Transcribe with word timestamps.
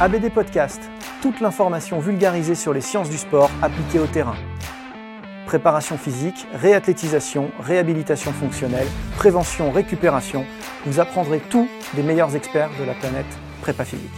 ABD 0.00 0.30
Podcast, 0.32 0.80
toute 1.20 1.40
l'information 1.40 2.00
vulgarisée 2.00 2.54
sur 2.54 2.72
les 2.72 2.80
sciences 2.80 3.08
du 3.10 3.18
sport 3.18 3.50
appliquées 3.62 4.00
au 4.00 4.06
terrain. 4.06 4.34
Préparation 5.46 5.96
physique, 5.96 6.46
réathlétisation, 6.54 7.50
réhabilitation 7.60 8.32
fonctionnelle, 8.32 8.86
prévention, 9.16 9.70
récupération, 9.70 10.44
vous 10.86 10.98
apprendrez 10.98 11.38
tout 11.40 11.68
des 11.94 12.02
meilleurs 12.02 12.34
experts 12.34 12.70
de 12.80 12.84
la 12.84 12.94
planète 12.94 13.26
prépa 13.60 13.84
physique. 13.84 14.10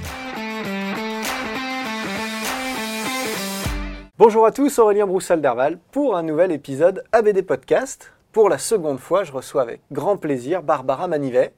Bonjour 4.16 4.46
à 4.46 4.52
tous, 4.52 4.78
Aurélien 4.78 5.06
Broussal-Derval 5.06 5.78
pour 5.92 6.16
un 6.16 6.22
nouvel 6.22 6.52
épisode 6.52 7.04
ABD 7.12 7.42
Podcast. 7.42 8.12
Pour 8.32 8.48
la 8.48 8.58
seconde 8.58 8.98
fois, 9.00 9.24
je 9.24 9.32
reçois 9.32 9.62
avec 9.62 9.80
grand 9.92 10.16
plaisir 10.16 10.62
Barbara 10.62 11.08
Manivet. 11.08 11.52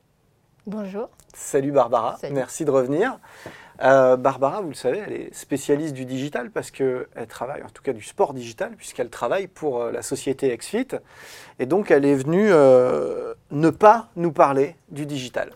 Bonjour. 0.66 1.10
Salut 1.32 1.70
Barbara, 1.70 2.16
Salut. 2.20 2.34
merci 2.34 2.64
de 2.64 2.70
revenir. 2.70 3.18
Euh, 3.82 4.16
Barbara, 4.16 4.60
vous 4.60 4.68
le 4.68 4.74
savez, 4.74 5.02
elle 5.06 5.12
est 5.12 5.34
spécialiste 5.34 5.94
du 5.94 6.04
digital 6.04 6.50
parce 6.50 6.70
qu'elle 6.70 7.06
travaille, 7.28 7.62
en 7.62 7.68
tout 7.68 7.82
cas 7.82 7.92
du 7.92 8.02
sport 8.02 8.34
digital, 8.34 8.72
puisqu'elle 8.76 9.10
travaille 9.10 9.46
pour 9.46 9.82
euh, 9.82 9.92
la 9.92 10.02
société 10.02 10.56
XFIT. 10.56 10.96
Et 11.58 11.66
donc, 11.66 11.90
elle 11.90 12.04
est 12.04 12.14
venue 12.14 12.48
euh, 12.50 13.34
ne 13.50 13.70
pas 13.70 14.08
nous 14.16 14.32
parler 14.32 14.76
du 14.88 15.06
digital. 15.06 15.50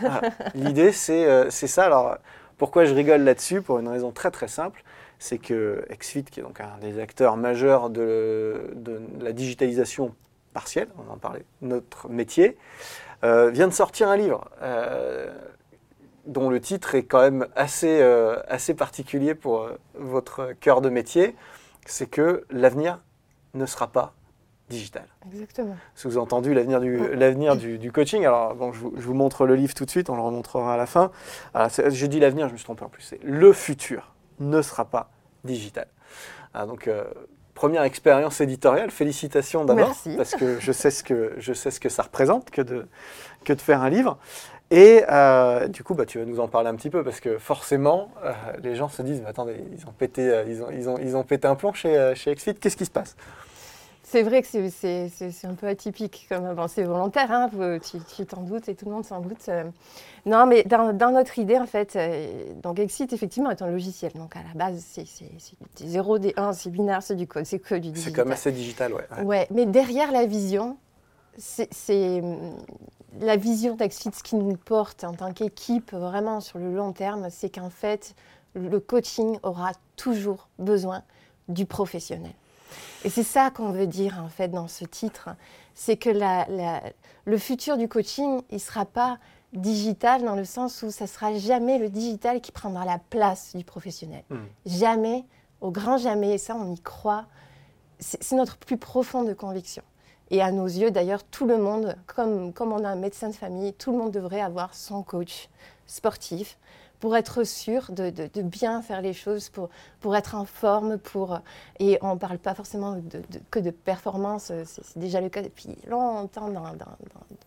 Voilà. 0.00 0.22
L'idée, 0.54 0.92
c'est 0.92 1.50
ça. 1.50 1.84
Alors, 1.84 2.16
pourquoi 2.56 2.84
je 2.84 2.94
rigole 2.94 3.22
là-dessus? 3.22 3.62
Pour 3.62 3.78
une 3.78 3.88
raison 3.88 4.10
très 4.12 4.30
très 4.30 4.48
simple. 4.48 4.82
C'est 5.20 5.38
que 5.38 5.84
XFIT, 5.90 6.24
qui 6.24 6.40
est 6.40 6.44
donc 6.44 6.60
un 6.60 6.78
des 6.80 7.00
acteurs 7.00 7.36
majeurs 7.36 7.90
de, 7.90 8.70
de 8.76 9.00
la 9.20 9.32
digitalisation 9.32 10.14
partielle, 10.54 10.86
on 10.96 11.12
en 11.12 11.16
parlait, 11.16 11.44
notre 11.60 12.08
métier, 12.08 12.56
vient 13.22 13.66
de 13.66 13.72
sortir 13.72 14.08
un 14.08 14.16
livre. 14.16 14.48
Dont 16.28 16.50
le 16.50 16.60
titre 16.60 16.94
est 16.94 17.02
quand 17.02 17.20
même 17.20 17.48
assez, 17.56 18.00
euh, 18.00 18.40
assez 18.46 18.74
particulier 18.74 19.34
pour 19.34 19.62
euh, 19.62 19.78
votre 19.94 20.52
cœur 20.60 20.80
de 20.80 20.90
métier, 20.90 21.34
c'est 21.86 22.06
que 22.06 22.44
l'avenir 22.50 23.00
ne 23.54 23.66
sera 23.66 23.88
pas 23.88 24.12
digital. 24.68 25.06
Exactement. 25.32 25.76
Si 25.94 26.06
vous 26.06 26.12
avez 26.12 26.22
entendu 26.22 26.52
l'avenir 26.52 26.80
du, 26.80 27.14
l'avenir 27.14 27.56
du, 27.56 27.78
du 27.78 27.90
coaching, 27.90 28.24
alors 28.26 28.54
bon, 28.54 28.72
je, 28.72 28.80
vous, 28.80 28.92
je 28.96 29.02
vous 29.02 29.14
montre 29.14 29.46
le 29.46 29.54
livre 29.56 29.72
tout 29.72 29.86
de 29.86 29.90
suite, 29.90 30.10
on 30.10 30.16
le 30.16 30.20
remontrera 30.22 30.74
à 30.74 30.76
la 30.76 30.86
fin. 30.86 31.10
Alors, 31.54 31.70
j'ai 31.88 32.08
dit 32.08 32.20
l'avenir, 32.20 32.48
je 32.48 32.52
me 32.52 32.58
suis 32.58 32.66
trompé 32.66 32.84
en 32.84 32.90
plus. 32.90 33.02
C'est 33.02 33.20
le 33.24 33.52
futur 33.54 34.14
ne 34.38 34.60
sera 34.60 34.84
pas 34.84 35.10
digital. 35.44 35.88
Ah, 36.52 36.66
donc, 36.66 36.86
euh, 36.86 37.04
première 37.54 37.82
expérience 37.82 38.40
éditoriale, 38.40 38.90
félicitations 38.90 39.64
d'abord, 39.64 39.96
parce 40.16 40.34
que 40.34 40.60
je 40.60 40.72
sais 40.72 40.90
ce 40.90 41.02
que, 41.02 41.34
je 41.38 41.52
sais 41.54 41.70
ce 41.70 41.80
que 41.80 41.88
ça 41.88 42.02
représente 42.02 42.50
que 42.50 42.62
de, 42.62 42.86
que 43.44 43.52
de 43.54 43.60
faire 43.60 43.82
un 43.82 43.90
livre. 43.90 44.18
Et 44.70 45.02
euh, 45.08 45.66
du 45.68 45.82
coup, 45.82 45.94
bah, 45.94 46.04
tu 46.04 46.18
vas 46.18 46.26
nous 46.26 46.40
en 46.40 46.48
parler 46.48 46.68
un 46.68 46.74
petit 46.74 46.90
peu, 46.90 47.02
parce 47.02 47.20
que 47.20 47.38
forcément, 47.38 48.10
euh, 48.24 48.32
les 48.62 48.74
gens 48.76 48.88
se 48.88 49.00
disent, 49.02 49.20
mais 49.22 49.28
attendez, 49.28 49.56
ils 49.72 49.86
ont 49.86 49.92
pété, 49.92 50.28
euh, 50.28 50.44
ils 50.46 50.62
ont, 50.62 50.70
ils 50.70 50.88
ont, 50.90 50.98
ils 50.98 51.16
ont 51.16 51.22
pété 51.22 51.48
un 51.48 51.54
plomb 51.54 51.72
chez, 51.72 52.12
chez 52.14 52.34
qu'est-ce 52.34 52.76
qui 52.76 52.84
se 52.84 52.90
passe? 52.90 53.16
C'est 54.02 54.22
vrai 54.22 54.40
que 54.40 54.48
c'est- 54.48 54.70
c'est 54.70 55.10
c'est- 55.10 55.30
c'est 55.32 55.46
un 55.46 55.52
peu 55.54 55.66
atypique 55.66 56.26
comme 56.30 56.46
avancée 56.46 56.82
volontaire, 56.82 57.30
hein, 57.30 57.50
tu 58.16 58.24
t'en 58.24 58.40
doutes 58.40 58.66
et 58.70 58.74
tout 58.74 58.86
le 58.86 58.92
monde 58.92 59.04
s'en 59.04 59.20
doute. 59.20 59.50
Non, 60.24 60.46
mais 60.46 60.62
dans, 60.64 60.94
dans 60.94 61.10
notre 61.10 61.38
idée, 61.38 61.58
en 61.58 61.66
fait, 61.66 61.98
donc 62.62 62.78
Exit, 62.78 63.12
effectivement, 63.12 63.50
est 63.50 63.60
un 63.60 63.70
logiciel. 63.70 64.12
Donc 64.14 64.34
à 64.34 64.40
la 64.40 64.54
base, 64.54 64.82
c'est 64.86 65.06
c'est- 65.06 65.30
c'est 65.38 65.82
des 65.84 65.90
0, 65.90 66.18
des 66.18 66.32
1, 66.38 66.54
c'est 66.54 66.70
binaire, 66.70 67.02
c'est 67.02 67.16
du 67.16 67.26
code, 67.26 67.44
c'est 67.44 67.58
que 67.58 67.74
du 67.74 67.88
C'est 67.88 67.92
digital. 67.92 68.14
quand 68.14 68.24
même 68.24 68.32
assez 68.32 68.50
digital, 68.52 68.94
ouais. 68.94 69.06
ouais. 69.18 69.24
Ouais, 69.24 69.46
mais 69.50 69.66
derrière 69.66 70.10
la 70.10 70.24
vision, 70.24 70.78
c'est 71.38 72.20
hum, 72.20 72.56
la 73.20 73.36
vision 73.36 73.74
d'Axfit, 73.74 74.10
ce 74.12 74.22
qui 74.22 74.36
nous 74.36 74.56
porte 74.56 75.04
en 75.04 75.14
tant 75.14 75.32
qu'équipe 75.32 75.92
vraiment 75.92 76.40
sur 76.40 76.58
le 76.58 76.74
long 76.74 76.92
terme, 76.92 77.28
c'est 77.30 77.48
qu'en 77.50 77.70
fait, 77.70 78.14
le 78.54 78.80
coaching 78.80 79.38
aura 79.42 79.72
toujours 79.96 80.48
besoin 80.58 81.02
du 81.48 81.64
professionnel. 81.66 82.32
Et 83.04 83.10
c'est 83.10 83.22
ça 83.22 83.50
qu'on 83.50 83.70
veut 83.70 83.86
dire 83.86 84.20
en 84.22 84.28
fait 84.28 84.48
dans 84.48 84.68
ce 84.68 84.84
titre, 84.84 85.30
c'est 85.74 85.96
que 85.96 86.10
la- 86.10 86.46
la- 86.48 86.82
le 87.24 87.38
futur 87.38 87.76
du 87.76 87.88
coaching, 87.88 88.42
il 88.50 88.54
ne 88.56 88.60
sera 88.60 88.84
pas 88.84 89.18
digital 89.54 90.24
dans 90.24 90.34
le 90.34 90.44
sens 90.44 90.82
où 90.82 90.90
ça 90.90 91.06
sera 91.06 91.32
jamais 91.38 91.78
le 91.78 91.88
digital 91.88 92.40
qui 92.40 92.52
prendra 92.52 92.84
la 92.84 92.98
place 92.98 93.56
du 93.56 93.64
professionnel. 93.64 94.22
Hmm. 94.28 94.36
Jamais, 94.66 95.24
au 95.62 95.70
grand 95.70 95.96
jamais, 95.96 96.34
et 96.34 96.38
ça 96.38 96.54
on 96.54 96.70
y 96.72 96.80
croit, 96.80 97.24
c'est 97.98 98.32
notre 98.36 98.58
plus 98.58 98.76
profonde 98.76 99.32
conviction. 99.34 99.82
Et 100.30 100.42
à 100.42 100.52
nos 100.52 100.66
yeux, 100.66 100.90
d'ailleurs, 100.90 101.24
tout 101.24 101.46
le 101.46 101.56
monde, 101.58 101.96
comme, 102.06 102.52
comme 102.52 102.72
on 102.72 102.84
a 102.84 102.88
un 102.88 102.96
médecin 102.96 103.28
de 103.28 103.34
famille, 103.34 103.72
tout 103.72 103.92
le 103.92 103.98
monde 103.98 104.10
devrait 104.12 104.40
avoir 104.42 104.74
son 104.74 105.02
coach 105.02 105.48
sportif 105.86 106.58
pour 107.00 107.16
être 107.16 107.44
sûr 107.44 107.92
de, 107.92 108.10
de- 108.10 108.42
bien 108.42 108.82
faire 108.82 109.00
les 109.00 109.12
choses, 109.12 109.48
pour, 109.50 109.68
pour 110.00 110.16
être 110.16 110.34
en 110.34 110.44
forme. 110.44 110.98
Pour, 110.98 111.38
et 111.78 111.98
on 112.02 112.14
ne 112.14 112.18
parle 112.18 112.38
pas 112.38 112.54
forcément 112.54 113.00
que 113.50 113.60
de 113.60 113.70
performance, 113.70 114.52
c'est 114.64 114.98
déjà 114.98 115.20
le 115.20 115.28
cas 115.28 115.42
depuis 115.42 115.76
longtemps 115.86 116.50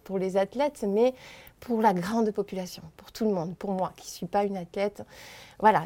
pour 0.05 0.17
les 0.17 0.37
athlètes, 0.37 0.83
mais 0.87 1.13
pour 1.59 1.81
la 1.81 1.93
grande 1.93 2.31
population, 2.31 2.81
pour 2.97 3.11
tout 3.11 3.25
le 3.25 3.31
monde, 3.31 3.55
pour 3.57 3.71
moi 3.71 3.91
qui 3.97 4.07
ne 4.07 4.11
suis 4.11 4.25
pas 4.25 4.45
une 4.45 4.57
athlète. 4.57 5.03
Voilà, 5.59 5.85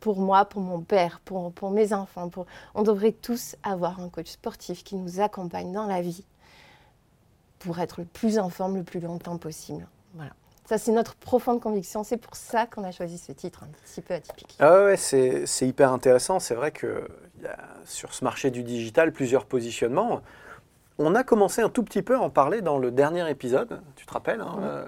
pour 0.00 0.18
moi, 0.18 0.44
pour 0.44 0.62
mon 0.62 0.80
père, 0.80 1.20
pour, 1.24 1.52
pour 1.52 1.70
mes 1.70 1.92
enfants, 1.92 2.28
pour, 2.28 2.46
on 2.74 2.82
devrait 2.82 3.12
tous 3.12 3.56
avoir 3.62 4.00
un 4.00 4.08
coach 4.08 4.30
sportif 4.30 4.84
qui 4.84 4.96
nous 4.96 5.20
accompagne 5.20 5.72
dans 5.72 5.86
la 5.86 6.02
vie 6.02 6.24
pour 7.58 7.78
être 7.78 8.00
le 8.00 8.06
plus 8.06 8.38
en 8.38 8.48
forme 8.48 8.76
le 8.76 8.82
plus 8.82 9.00
longtemps 9.00 9.38
possible. 9.38 9.86
Voilà. 10.14 10.32
Ça, 10.64 10.78
c'est 10.78 10.92
notre 10.92 11.14
profonde 11.16 11.60
conviction. 11.60 12.04
C'est 12.04 12.16
pour 12.16 12.36
ça 12.36 12.66
qu'on 12.66 12.84
a 12.84 12.92
choisi 12.92 13.18
ce 13.18 13.32
titre 13.32 13.64
un 13.64 13.68
petit 13.84 14.00
peu 14.00 14.14
atypique. 14.14 14.56
Ah 14.58 14.84
ouais, 14.84 14.96
c'est 14.96 15.44
c'est 15.46 15.66
hyper 15.66 15.92
intéressant. 15.92 16.38
C'est 16.40 16.54
vrai 16.54 16.72
qu'il 16.72 16.88
y 17.42 17.46
a 17.46 17.58
sur 17.84 18.14
ce 18.14 18.24
marché 18.24 18.50
du 18.50 18.62
digital 18.62 19.12
plusieurs 19.12 19.44
positionnements. 19.44 20.22
On 20.98 21.14
a 21.14 21.24
commencé 21.24 21.62
un 21.62 21.68
tout 21.68 21.82
petit 21.82 22.02
peu 22.02 22.16
à 22.16 22.20
en 22.20 22.30
parler 22.30 22.60
dans 22.60 22.78
le 22.78 22.90
dernier 22.90 23.28
épisode, 23.30 23.80
tu 23.96 24.06
te 24.06 24.12
rappelles 24.12 24.40
hein, 24.40 24.56
euh, 24.60 24.86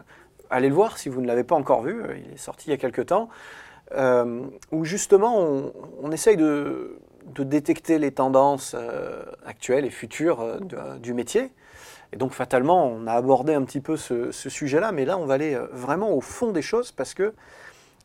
Allez 0.50 0.69
le 0.69 0.75
voir 0.75 0.99
si 0.99 1.08
vous 1.08 1.20
ne 1.20 1.26
l'avez 1.26 1.44
pas 1.44 1.55
encore 1.55 1.82
vu, 1.82 2.02
euh, 2.02 2.17
il 2.17 2.35
est 2.35 2.37
sorti 2.37 2.69
il 2.69 2.70
y 2.70 2.75
a 2.75 2.76
quelques 2.76 3.06
temps, 3.06 3.29
euh, 3.93 4.47
où 4.73 4.85
justement 4.85 5.37
on, 6.03 6.11
essaye 6.11 6.37
de, 6.37 6.99
détecter 7.27 7.99
les 7.99 8.13
tendances 8.13 8.75
euh, 8.75 9.25
actuelles 9.45 9.85
et 9.85 9.91
futures 9.91 10.41
euh, 10.41 10.99
du 10.99 11.13
métier. 11.15 11.53
Et 12.13 12.17
donc 12.17 12.33
fatalement, 12.33 12.87
on 12.87 13.07
a 13.07 13.13
abordé 13.13 13.55
un 13.55 13.63
petit 13.65 13.81
peu 13.81 13.97
ce, 13.97 14.31
sujet-là, 14.33 14.93
mais 14.93 15.05
là 15.05 15.19
on 15.19 15.27
va 15.27 15.35
aller 15.35 15.59
vraiment 15.73 16.13
au 16.13 16.21
fond 16.21 16.53
des 16.53 16.63
choses 16.63 16.93
parce 16.93 17.13
que 17.13 17.35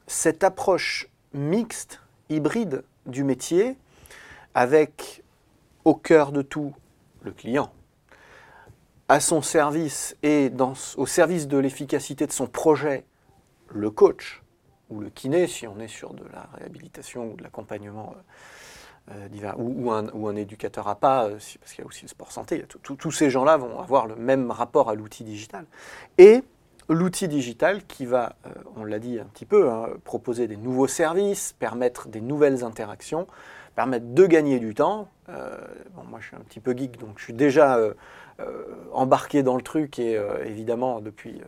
cette 0.08 0.44
approche 0.44 1.08
mixte, 1.34 2.02
hybride 2.30 2.84
du 3.06 3.24
métier, 3.24 3.78
avec 4.56 5.24
au 5.86 5.94
cœur 5.94 6.32
de 6.32 6.42
tout 6.42 6.74
le 7.22 7.32
client, 7.32 7.72
à 9.08 9.20
son 9.20 9.42
service 9.42 10.16
et 10.24 10.52
au 10.98 11.06
service 11.06 11.48
de 11.48 11.58
l'efficacité 11.58 12.26
de 12.26 12.32
son 12.32 12.48
projet 12.48 13.06
le 13.72 13.92
coach 13.92 14.42
ou 14.90 15.00
le 15.00 15.10
kiné, 15.10 15.48
si 15.48 15.68
on 15.68 15.80
est 15.80 15.88
sur 15.88 16.14
de 16.14 16.24
la 16.34 16.48
réhabilitation 16.58 17.32
ou 17.32 17.36
de 17.36 17.44
l'accompagnement 17.44 18.16
euh, 18.16 19.14
euh, 19.14 19.28
divers, 19.28 19.56
ou, 19.58 19.92
un, 19.92 20.08
ou, 20.10 20.28
un, 20.28 20.36
éducateur 20.36 20.88
à 20.88 20.96
pas, 20.96 21.26
euh, 21.26 21.38
parce 21.60 21.74
qu'il 21.74 21.80
y 21.80 21.82
a 21.84 21.88
aussi 21.88 22.04
le 22.04 22.10
sport 22.10 22.32
santé, 22.32 22.64
tous 22.84 23.12
ces 23.12 23.30
gens-là 23.30 23.58
vont 23.58 23.80
avoir 23.80 24.08
le 24.08 24.16
même 24.16 24.52
rapport 24.52 24.90
à 24.90 24.96
l'outil 24.96 25.24
digital. 25.24 25.66
Et 26.18 26.44
l'outil 26.90 27.28
digital 27.28 27.86
qui 27.86 28.06
va, 28.06 28.36
on 28.76 28.84
l'a 28.84 29.00
dit 29.00 29.20
un 29.20 29.26
petit 29.26 29.46
peu, 29.46 29.70
hein, 29.70 29.90
proposer 30.04 30.48
des 30.48 30.58
nouveaux 30.58 30.88
services, 30.88 31.54
permettre 31.60 32.08
des 32.08 32.22
nouvelles 32.22 32.64
interactions, 32.64 33.28
permettre 33.76 34.08
de 34.08 34.26
gagner 34.26 34.60
du 34.60 34.74
temps. 34.74 35.10
moi, 35.28 36.20
je 36.20 36.28
suis 36.28 36.36
un 36.36 36.42
petit 36.42 36.60
peu 36.60 36.76
geek, 36.76 36.98
donc 37.00 37.18
je 37.18 37.26
suis 37.26 37.34
déjà 37.34 37.80
embarqué 38.92 39.44
dans 39.44 39.56
le 39.56 39.62
truc 39.62 40.00
et 40.00 40.20
évidemment, 40.46 41.00
depuis 41.00 41.42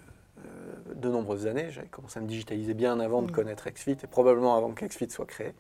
de 0.96 1.10
nombreuses 1.10 1.48
années. 1.48 1.70
J'avais 1.72 1.88
commencé 1.88 2.20
à 2.20 2.22
me 2.22 2.28
digitaliser 2.28 2.74
bien 2.74 3.00
avant 3.00 3.22
de 3.22 3.30
mm. 3.30 3.32
connaître 3.32 3.70
XFIT 3.70 3.98
et 4.04 4.08
probablement 4.08 4.56
avant 4.56 4.72
que 4.72 4.86
XFIT 4.86 5.10
soit 5.10 5.26
créé. 5.26 5.54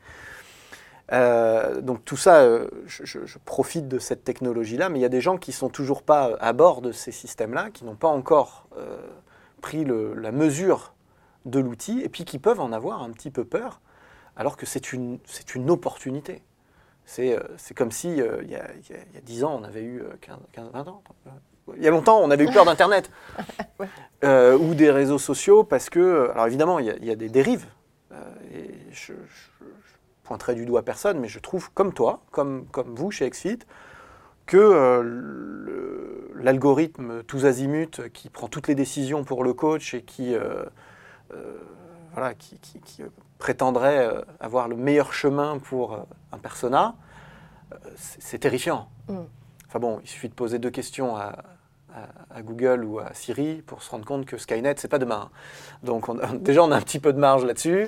Euh, 1.11 1.81
donc 1.81 2.05
tout 2.05 2.15
ça, 2.15 2.41
euh, 2.41 2.69
je, 2.85 3.37
profite 3.39 3.87
de 3.87 3.99
cette 3.99 4.23
technologie-là, 4.23 4.89
mais 4.89 4.99
il 4.99 5.01
y 5.01 5.05
a 5.05 5.09
des 5.09 5.21
gens 5.21 5.37
qui 5.37 5.51
ne 5.51 5.55
sont 5.55 5.69
toujours 5.69 6.03
pas 6.03 6.37
à 6.39 6.53
bord 6.53 6.81
de 6.81 6.91
ces 6.91 7.11
systèmes-là, 7.11 7.69
qui 7.69 7.83
n'ont 7.83 7.95
pas 7.95 8.07
encore 8.07 8.67
euh, 8.77 8.97
pris 9.61 9.85
la 9.85 10.31
mesure 10.31 10.93
de 11.45 11.59
l'outil, 11.59 12.01
et 12.01 12.09
puis 12.09 12.23
qui 12.23 12.39
peuvent 12.39 12.61
en 12.61 12.71
avoir 12.71 13.03
un 13.03 13.11
petit 13.11 13.31
peu 13.31 13.43
peur, 13.43 13.81
alors 14.37 14.55
que 14.55 14.65
c'est 14.65 14.93
une, 14.93 15.19
une 15.55 15.69
opportunité. 15.69 16.43
C'est 17.05 17.35
comme 17.75 17.91
si, 17.91 18.09
il, 18.09 18.17
y 18.17 18.21
a, 18.21 18.41
il, 18.41 18.55
y 18.55 19.17
a, 19.17 19.21
10 19.21 19.43
ans, 19.43 19.59
on 19.59 19.63
avait 19.63 19.83
eu 19.83 20.03
15, 20.21 20.37
15 20.53 20.71
20 20.71 20.87
ans, 20.87 21.03
il 21.77 21.83
y 21.83 21.87
a 21.87 21.91
longtemps, 21.91 22.19
on 22.19 22.31
avait 22.31 22.43
eu 22.43 22.51
peur 22.51 22.65
d'Internet 22.65 23.11
euh, 24.23 24.57
ou 24.57 24.73
des 24.73 24.91
réseaux 24.91 25.17
sociaux 25.17 25.63
parce 25.63 25.89
que, 25.89 26.29
alors 26.31 26.47
évidemment, 26.47 26.79
il 26.79 26.87
y 27.03 27.11
a, 27.11 27.15
des 27.15 27.29
dérives. 27.29 27.65
Euh, 28.11 28.15
et 28.53 28.71
je, 28.91 29.13
je, 29.13 29.65
pointerai 30.23 30.55
du 30.55 30.65
doigt 30.65 30.83
personne, 30.83 31.19
mais 31.19 31.27
je 31.27 31.39
trouve, 31.39 31.71
comme 31.73 31.93
toi, 31.93 32.21
comme, 32.31 32.65
comme 32.71 32.95
vous 32.95 33.11
chez 33.11 33.29
XFIT, 33.29 33.59
que 34.45 34.57
euh, 34.57 36.31
l'algorithme 36.35 37.23
tous 37.23 37.45
azimuts 37.45 38.09
qui 38.13 38.29
prend 38.29 38.47
toutes 38.47 38.69
les 38.69 38.75
décisions 38.75 39.25
pour 39.25 39.43
le 39.43 39.53
coach 39.53 39.93
et 39.93 40.03
qui, 40.03 40.35
voilà, 42.13 42.33
qui, 42.33 42.59
prétendrait 43.39 44.23
avoir 44.39 44.67
le 44.69 44.75
meilleur 44.77 45.11
chemin 45.11 45.57
pour 45.57 45.99
un 46.31 46.37
persona, 46.37 46.95
c'est 47.97 48.39
terrifiant. 48.39 48.87
Mm. 49.09 49.21
Enfin 49.71 49.79
bon, 49.79 49.99
il 50.03 50.07
suffit 50.09 50.27
de 50.27 50.33
poser 50.33 50.59
deux 50.59 50.69
questions 50.69 51.15
à, 51.15 51.43
à, 52.29 52.41
Google 52.41 52.83
ou 52.85 52.99
à 52.99 53.13
Siri 53.13 53.61
pour 53.61 53.83
se 53.83 53.91
rendre 53.91 54.05
compte 54.05 54.25
que 54.25 54.37
Skynet, 54.37 54.75
c'est 54.77 54.87
pas 54.87 54.99
demain. 54.99 55.29
Donc 55.83 56.05
déjà, 56.41 56.63
on 56.63 56.71
a 56.71 56.77
un 56.77 56.81
petit 56.81 56.99
peu 56.99 57.13
de 57.13 57.19
marge 57.19 57.45
là-dessus. 57.45 57.87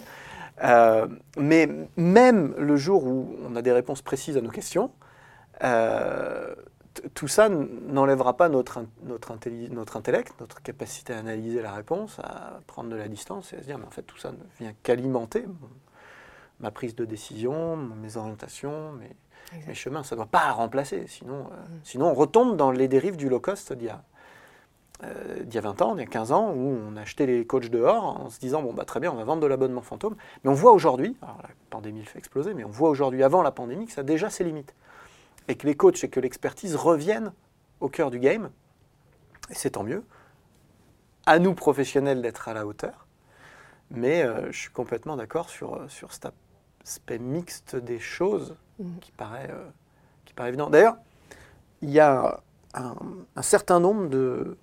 Euh, 0.63 1.07
mais 1.37 1.67
même 1.97 2.53
le 2.57 2.75
jour 2.75 3.05
où 3.05 3.35
on 3.47 3.55
a 3.55 3.61
des 3.61 3.71
réponses 3.71 4.01
précises 4.01 4.37
à 4.37 4.41
nos 4.41 4.51
questions, 4.51 4.91
euh, 5.63 6.53
tout 7.15 7.27
ça 7.27 7.49
n'enlèvera 7.49 8.37
pas 8.37 8.49
notre, 8.49 8.85
notre, 9.03 9.33
notre, 9.71 9.97
intellect, 9.97 10.33
notre 10.39 10.61
capacité 10.61 11.13
à 11.13 11.17
analyser 11.17 11.61
la 11.61 11.71
réponse, 11.71 12.19
à 12.19 12.59
prendre 12.67 12.89
de 12.89 12.95
la 12.95 13.07
distance 13.07 13.51
et 13.53 13.57
à 13.57 13.61
se 13.61 13.65
dire, 13.65 13.79
mais 13.79 13.85
en 13.85 13.91
fait, 13.91 14.03
tout 14.03 14.17
ça 14.17 14.31
ne 14.31 14.37
vient 14.59 14.73
qu'alimenter 14.83 15.45
ma 16.59 16.69
prise 16.69 16.95
de 16.95 17.03
décision, 17.03 17.75
mes 17.75 18.15
orientations, 18.15 18.91
mes, 18.93 19.15
mes 19.67 19.73
chemins. 19.73 20.03
Ça 20.03 20.15
ne 20.15 20.17
doit 20.17 20.27
pas 20.27 20.51
remplacer, 20.51 21.05
sinon, 21.07 21.47
euh, 21.51 21.55
mm. 21.55 21.79
sinon 21.83 22.07
on 22.07 22.13
retombe 22.13 22.57
dans 22.57 22.71
les 22.71 22.87
dérives 22.87 23.17
du 23.17 23.29
low 23.29 23.39
cost 23.39 23.73
d'il 23.73 23.87
y, 23.87 23.91
euh, 25.03 25.43
y, 25.51 25.57
a 25.57 25.61
20 25.61 25.81
ans, 25.81 25.95
il 25.95 25.99
y 25.99 26.03
a 26.03 26.07
15 26.07 26.31
ans, 26.31 26.51
où 26.51 26.77
on 26.87 26.95
achetait 26.97 27.25
les 27.25 27.45
coachs 27.45 27.69
dehors 27.69 28.03
en 28.03 28.29
se 28.29 28.39
disant, 28.39 28.61
bon, 28.61 28.73
bah, 28.73 28.85
très 28.85 28.99
bien, 28.99 29.11
on 29.11 29.15
va 29.15 29.23
vendre 29.23 29.41
de 29.41 29.47
l'abonnement 29.47 29.81
fantôme. 29.81 30.15
Mais 30.43 30.49
on 30.49 30.53
voit 30.53 30.71
aujourd'hui, 30.71 31.17
alors 31.21 31.39
la 31.41 31.49
pandémie 31.69 31.99
le 31.99 32.05
fait 32.05 32.19
exploser, 32.19 32.53
mais 32.53 32.63
on 32.63 32.69
voit 32.69 32.89
aujourd'hui, 32.89 33.23
avant 33.23 33.41
la 33.41 33.51
pandémie, 33.51 33.85
que 33.85 33.91
ça 33.91 34.01
a 34.01 34.03
déjà 34.03 34.29
ses 34.29 34.43
limites. 34.43 34.73
Et 35.47 35.55
que 35.55 35.67
les 35.67 35.75
coachs 35.75 36.03
et 36.03 36.09
que 36.09 36.19
l'expertise 36.19 36.75
reviennent 36.75 37.33
au 37.81 37.89
cœur 37.89 38.11
du 38.11 38.19
game. 38.19 38.49
Et 39.49 39.55
c'est 39.55 39.71
tant 39.71 39.83
mieux. 39.83 40.03
À 41.25 41.39
nous, 41.39 41.53
professionnels, 41.53 42.21
d'être 42.21 42.47
à 42.47 42.53
la 42.53 42.65
hauteur. 42.65 43.07
Mais 43.91 44.23
euh, 44.23 44.51
je 44.51 44.57
suis 44.57 44.71
complètement 44.71 45.17
d'accord 45.17 45.49
sur, 45.49 45.79
sur 45.89 46.13
cet 46.13 46.27
aspect 46.83 47.19
mixte 47.19 47.75
des 47.75 47.99
choses 47.99 48.55
Qui, 49.01 49.11
paraît, 49.11 49.49
euh, 49.49 49.69
qui 50.25 50.33
paraît 50.33 50.49
évident. 50.49 50.69
D'ailleurs, 50.69 50.97
il 51.81 51.89
y 51.89 51.99
a 51.99 52.39
un, 52.73 53.41
certain 53.41 53.79
nombre 53.79 54.07
de, 54.07 54.57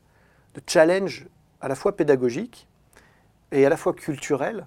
challenges 0.66 1.26
à 1.60 1.68
la 1.68 1.74
fois 1.74 1.96
pédagogiques 1.96 2.66
et 3.52 3.64
à 3.64 3.68
la 3.68 3.76
fois 3.76 3.92
culturels 3.92 4.66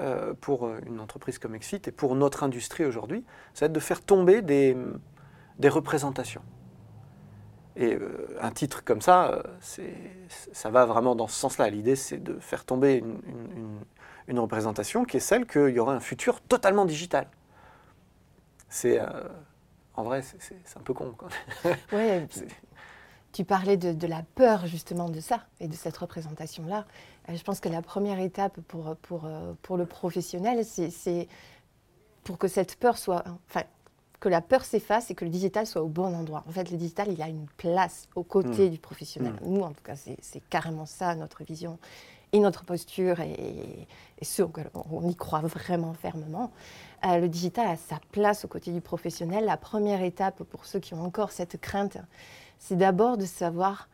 euh, 0.00 0.34
pour 0.40 0.68
une 0.86 1.00
entreprise 1.00 1.38
comme 1.38 1.54
Exit 1.54 1.88
et 1.88 1.92
pour 1.92 2.14
notre 2.14 2.42
industrie 2.42 2.84
aujourd'hui, 2.84 3.24
ça 3.54 3.64
va 3.64 3.66
être 3.66 3.72
de 3.72 3.80
faire 3.80 4.02
tomber 4.02 4.42
des, 4.42 4.76
représentations. 5.64 6.42
Et 7.76 7.94
euh, 7.94 8.36
un 8.40 8.50
titre 8.50 8.84
comme 8.84 9.00
ça, 9.00 9.42
ça 10.52 10.70
va 10.70 10.84
vraiment 10.84 11.16
dans 11.16 11.26
ce 11.26 11.36
sens-là. 11.36 11.70
L'idée, 11.70 11.96
c'est 11.96 12.22
de 12.22 12.38
faire 12.38 12.64
tomber 12.64 13.02
une, 14.28 14.38
représentation 14.38 15.04
qui 15.04 15.18
est 15.18 15.20
celle 15.20 15.46
qu'il 15.46 15.70
y 15.70 15.78
aura 15.78 15.94
un 15.94 16.00
futur 16.00 16.40
totalement 16.40 16.84
digital 16.84 17.28
c'est 18.74 19.00
euh, 19.00 19.06
en 19.94 20.02
vrai, 20.02 20.22
c'est 20.22 20.76
un 20.76 20.80
peu 20.80 20.92
con. 20.94 21.14
Ouais, 21.92 22.26
tu 23.32 23.44
parlais 23.44 23.76
de, 23.76 24.06
la 24.06 24.22
peur 24.34 24.66
justement 24.66 25.08
de 25.08 25.20
ça 25.20 25.46
et 25.60 25.68
de 25.68 25.74
cette 25.74 25.96
représentation-là. 25.96 26.84
Euh, 27.28 27.36
je 27.36 27.42
pense 27.44 27.60
que 27.60 27.68
la 27.68 27.82
première 27.82 28.18
étape 28.18 28.60
pour, 28.62 28.96
pour, 28.96 29.26
euh, 29.26 29.54
pour 29.62 29.76
le 29.76 29.86
professionnel, 29.86 30.64
c'est 30.64 31.28
pour 32.24 32.36
que 32.36 32.48
cette 32.48 32.76
peur 32.76 32.98
soit, 32.98 33.24
enfin, 33.48 33.62
que 34.18 34.28
la 34.28 34.40
peur 34.40 34.64
s'efface 34.64 35.10
et 35.10 35.14
que 35.14 35.24
le 35.24 35.30
digital 35.30 35.66
soit 35.66 35.82
au 35.82 35.88
bon 35.88 36.12
endroit. 36.12 36.42
En 36.48 36.50
fait, 36.50 36.70
le 36.70 36.76
digital, 36.76 37.12
il 37.12 37.22
a 37.22 37.28
une 37.28 37.46
place 37.56 38.08
aux 38.16 38.24
côtés 38.24 38.68
mmh. 38.68 38.72
du 38.72 38.78
professionnel. 38.78 39.34
Mmh. 39.34 39.48
Nous, 39.48 39.60
en 39.60 39.70
tout 39.70 39.84
cas, 39.84 39.94
c'est 39.94 40.48
carrément 40.48 40.86
ça 40.86 41.14
notre 41.14 41.44
vision 41.44 41.78
et 42.34 42.40
notre 42.40 42.64
posture 42.64 43.20
et, 43.20 43.86
et 44.18 44.24
ce 44.24 44.42
on 44.90 45.08
y 45.08 45.14
croit 45.14 45.40
vraiment 45.40 45.94
fermement. 45.94 46.50
Euh, 47.06 47.18
le 47.18 47.28
digital 47.28 47.68
a 47.68 47.76
sa 47.76 48.00
place 48.10 48.44
au 48.44 48.48
côté 48.48 48.72
du 48.72 48.80
professionnel. 48.80 49.44
La 49.44 49.56
première 49.56 50.02
étape 50.02 50.42
pour 50.42 50.66
ceux 50.66 50.80
qui 50.80 50.94
ont 50.94 51.04
encore 51.04 51.30
cette 51.30 51.60
crainte, 51.60 51.96
c'est 52.58 52.76
d'abord 52.76 53.16
de 53.18 53.24
savoir 53.24 53.88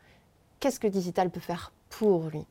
qu'est-ce 0.59 0.79
que 0.79 0.87
le 0.87 0.93
digital 0.93 1.29
peut 1.29 1.39
faire 1.39 1.71
pour 1.89 2.29
lui. 2.29 2.45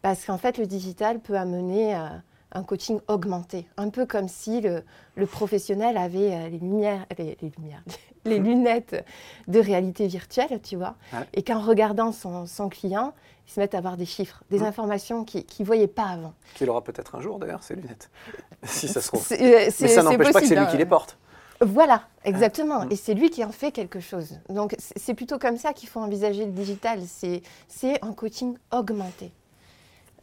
Parce 0.00 0.24
qu'en 0.24 0.38
fait, 0.38 0.58
le 0.58 0.66
digital 0.66 1.18
peut 1.18 1.36
amener 1.36 1.96
euh, 1.96 2.08
un 2.52 2.62
coaching 2.62 3.00
augmenté, 3.08 3.66
un 3.76 3.90
peu 3.90 4.06
comme 4.06 4.28
si 4.28 4.60
le, 4.60 5.26
professionnel 5.26 5.96
avait 5.96 6.32
euh, 6.32 6.48
les, 6.48 6.58
lumières, 6.58 7.04
les, 7.18 7.36
lumières, 7.40 7.82
les 8.24 8.38
lunettes 8.38 9.04
de 9.48 9.60
réalité 9.60 10.06
virtuelle, 10.06 10.60
tu 10.62 10.76
vois, 10.76 10.96
et 11.34 11.42
qu'en 11.42 11.60
regardant 11.60 12.12
son, 12.12 12.46
son 12.46 12.68
client, 12.68 13.14
ils 13.46 13.52
se 13.52 13.60
mettent 13.60 13.74
à 13.74 13.78
avoir 13.78 13.96
des 13.96 14.06
chiffres, 14.06 14.42
des 14.50 14.60
mmh. 14.60 14.64
informations 14.64 15.24
qu'ils 15.24 15.44
ne 15.60 15.64
voyaient 15.64 15.86
pas 15.86 16.06
avant. 16.06 16.34
Qu'il 16.54 16.68
aura 16.70 16.82
peut-être 16.82 17.14
un 17.14 17.20
jour 17.20 17.38
d'ailleurs, 17.38 17.62
ces 17.62 17.74
lunettes, 17.74 18.10
si 18.64 18.88
ça 18.88 19.00
se 19.00 19.08
trouve. 19.08 19.26
Mais 19.30 19.70
ça 19.70 20.02
n'empêche 20.02 20.32
pas 20.32 20.40
que 20.40 20.46
c'est 20.46 20.56
lui 20.56 20.66
qui 20.68 20.76
les 20.76 20.86
porte. 20.86 21.18
Voilà, 21.60 22.02
exactement. 22.24 22.84
Mmh. 22.84 22.92
Et 22.92 22.96
c'est 22.96 23.14
lui 23.14 23.30
qui 23.30 23.42
en 23.42 23.50
fait 23.50 23.72
quelque 23.72 24.00
chose. 24.00 24.38
Donc 24.50 24.76
c'est 24.78 25.14
plutôt 25.14 25.38
comme 25.38 25.56
ça 25.56 25.72
qu'il 25.72 25.88
faut 25.88 26.00
envisager 26.00 26.44
le 26.44 26.52
digital. 26.52 27.00
C'est 27.06 28.02
un 28.02 28.12
coaching 28.12 28.56
augmenté, 28.72 29.32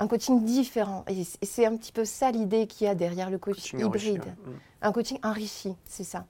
un 0.03 0.07
coaching 0.07 0.43
différent. 0.43 1.05
Et 1.07 1.23
c'est 1.45 1.65
un 1.65 1.75
petit 1.77 1.91
peu 1.91 2.05
ça 2.05 2.31
l'idée 2.31 2.67
qu'il 2.67 2.85
y 2.85 2.89
a 2.89 2.95
derrière 2.95 3.29
le 3.29 3.37
coaching, 3.37 3.79
hybride. 3.79 4.25
Mmh. 4.25 4.51
Un 4.81 4.91
coaching 4.91 5.19
enrichi, 5.23 5.75
c'est 5.85 6.03
ça, 6.03 6.25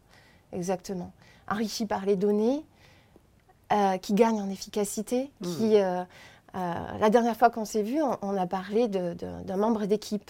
exactement. 0.51 1.11
Enrichi 1.47 1.85
par 1.85 2.05
les 2.05 2.15
données, 2.15 2.63
euh, 3.71 3.97
qui 3.97 4.13
gagne 4.13 4.39
en 4.41 4.49
efficacité, 4.49 5.31
qui... 5.41 5.77
Euh, 5.77 6.03
euh, 6.55 6.97
la 6.99 7.09
dernière 7.09 7.35
fois 7.35 7.49
qu'on 7.49 7.65
s'est 7.65 7.81
vu, 7.81 7.99
on, 8.21 8.37
a 8.37 8.45
parlé 8.45 8.87
d'un 8.87 9.57
membre 9.57 9.87
d'équipe, 9.87 10.29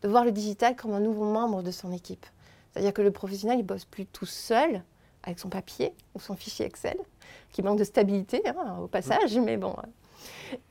de 0.00 0.08
voir 0.08 0.24
le 0.24 0.32
digital 0.32 0.74
comme 0.74 0.94
un 0.94 1.00
nouveau 1.00 1.24
membre 1.24 1.62
de 1.62 1.70
son 1.70 1.92
équipe. 1.92 2.24
C'est-à-dire 2.72 2.94
que 2.94 3.02
le 3.02 3.10
professionnel, 3.10 3.58
il 3.58 3.62
bosse 3.62 3.84
plus 3.84 4.06
tout 4.06 4.24
seul 4.24 4.82
avec 5.22 5.38
son 5.38 5.50
papier 5.50 5.92
ou 6.14 6.20
son 6.20 6.34
fichier 6.34 6.64
Excel, 6.64 6.96
qui 7.52 7.60
manque 7.62 7.78
de 7.78 7.84
stabilité 7.84 8.42
hein, 8.48 8.78
au 8.82 8.86
passage, 8.86 9.36
mais 9.38 9.58
bon. 9.58 9.76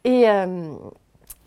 Et 0.04 0.28
euh, 0.28 0.74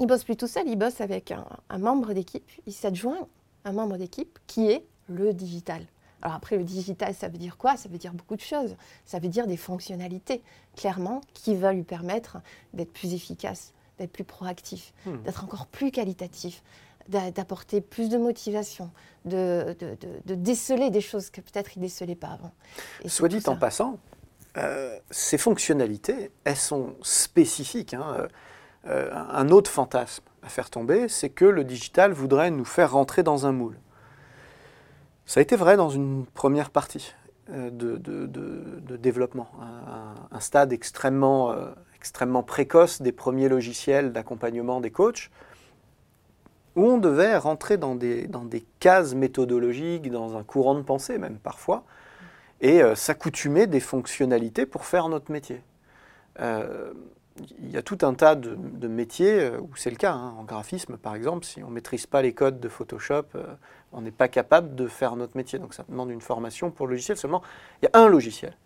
il 0.02 0.06
bosse 0.06 0.24
plus 0.24 0.36
tout 0.36 0.46
seul, 0.46 0.68
il 0.68 0.76
bosse 0.76 1.00
avec 1.00 1.32
un 1.32 1.78
membre 1.78 2.12
d'équipe, 2.12 2.48
il 2.66 2.72
s'adjoint 2.72 3.28
un 3.64 3.72
membre 3.72 3.96
d'équipe 3.96 4.38
qui 4.46 4.68
est 4.70 4.84
le 5.08 5.32
digital. 5.32 5.86
Alors 6.22 6.36
après, 6.36 6.56
le 6.56 6.64
digital, 6.64 7.14
ça 7.14 7.28
veut 7.28 7.38
dire 7.38 7.56
quoi? 7.56 7.76
Ça 7.76 7.88
veut 7.88 7.98
dire 7.98 8.12
beaucoup 8.12 8.36
de 8.36 8.40
choses. 8.40 8.76
Ça 9.04 9.18
veut 9.18 9.28
dire 9.28 9.46
des 9.46 9.56
fonctionnalités, 9.56 10.40
clairement, 10.76 11.20
qui 11.34 11.56
vont 11.56 11.72
lui 11.72 11.82
permettre 11.82 12.38
d'être 12.74 12.92
plus 12.92 13.12
efficace, 13.12 13.72
d'être 13.98 14.12
plus 14.12 14.24
proactif, 14.24 14.92
hmm. 15.04 15.22
d'être 15.22 15.44
encore 15.44 15.66
plus 15.66 15.90
qualitatif, 15.90 16.62
d'apporter 17.08 17.80
plus 17.80 18.08
de 18.08 18.16
motivation, 18.16 18.90
de, 19.24 19.76
déceler 20.26 20.90
des 20.90 21.00
choses 21.00 21.30
que 21.30 21.40
peut-être 21.40 21.76
il 21.76 21.80
ne 21.80 21.86
décelait 21.86 22.14
pas 22.14 22.28
avant. 22.28 22.52
Soit 23.06 23.28
dit 23.28 23.42
en 23.46 23.56
passant, 23.56 23.98
euh, 24.56 24.96
ces 25.10 25.38
fonctionnalités, 25.38 26.30
elles 26.44 26.56
sont 26.56 26.94
spécifiques. 27.02 27.94
Hein. 27.94 28.28
Euh, 28.86 29.10
un 29.12 29.48
autre 29.50 29.70
fantasme 29.70 30.24
à 30.42 30.48
faire 30.48 30.70
tomber, 30.70 31.08
c'est 31.08 31.30
que 31.30 31.44
le 31.44 31.64
digital 31.64 32.12
voudrait 32.12 32.50
nous 32.50 32.64
faire 32.64 32.92
rentrer 32.92 33.22
dans 33.22 33.46
un 33.46 33.52
moule. 33.52 33.78
Ça 35.24 35.40
a 35.40 35.42
été 35.42 35.54
vrai 35.54 35.76
dans 35.76 35.90
une 35.90 36.26
première 36.26 36.70
partie 36.70 37.14
euh, 37.50 37.70
de, 37.70 38.96
développement, 38.96 39.48
un, 40.30 40.40
stade 40.40 40.72
extrêmement, 40.72 41.54
extrêmement 41.94 42.42
précoce 42.42 43.02
des 43.02 43.12
premiers 43.12 43.48
logiciels 43.48 44.12
d'accompagnement 44.12 44.80
des 44.80 44.90
coachs, 44.90 45.30
où 46.76 46.84
on 46.84 46.98
devait 46.98 47.36
rentrer 47.36 47.76
dans 47.76 47.94
des, 47.94 48.28
cases 48.80 49.14
méthodologiques, 49.14 50.10
dans 50.10 50.36
un 50.36 50.42
courant 50.42 50.74
de 50.74 50.82
pensée 50.82 51.18
même 51.18 51.38
parfois, 51.38 51.84
et 52.60 52.82
euh, 52.82 52.94
s'accoutumer 52.94 53.66
des 53.66 53.80
fonctionnalités 53.80 54.66
pour 54.66 54.84
faire 54.84 55.08
notre 55.08 55.30
métier. 55.30 55.62
Euh, 57.40 57.44
il 57.58 57.70
y 57.70 57.76
a 57.76 57.82
tout 57.82 57.98
un 58.02 58.14
tas 58.14 58.34
de, 58.34 58.88
métiers 58.88 59.40
euh, 59.40 59.60
où 59.60 59.74
c'est 59.76 59.90
le 59.90 59.96
cas. 59.96 60.12
Hein. 60.12 60.34
En 60.38 60.44
graphisme, 60.44 60.96
par 60.96 61.14
exemple, 61.14 61.44
si 61.44 61.62
on 61.62 61.68
ne 61.68 61.74
maîtrise 61.74 62.06
pas 62.06 62.22
les 62.22 62.34
codes 62.34 62.60
de 62.60 62.68
Photoshop, 62.68 63.24
on 63.92 64.00
n'est 64.00 64.10
pas 64.10 64.28
capable 64.28 64.74
de 64.74 64.86
faire 64.86 65.16
notre 65.16 65.36
métier. 65.36 65.58
Donc 65.58 65.74
ça 65.74 65.84
demande 65.88 66.10
une 66.10 66.20
formation 66.20 66.70
pour 66.70 66.86
le 66.86 66.92
logiciel. 66.92 67.16
Seulement, 67.16 67.42
il 67.82 67.86
y 67.86 67.96
a 67.96 68.00
un 68.00 68.08
logiciel. 68.08 68.56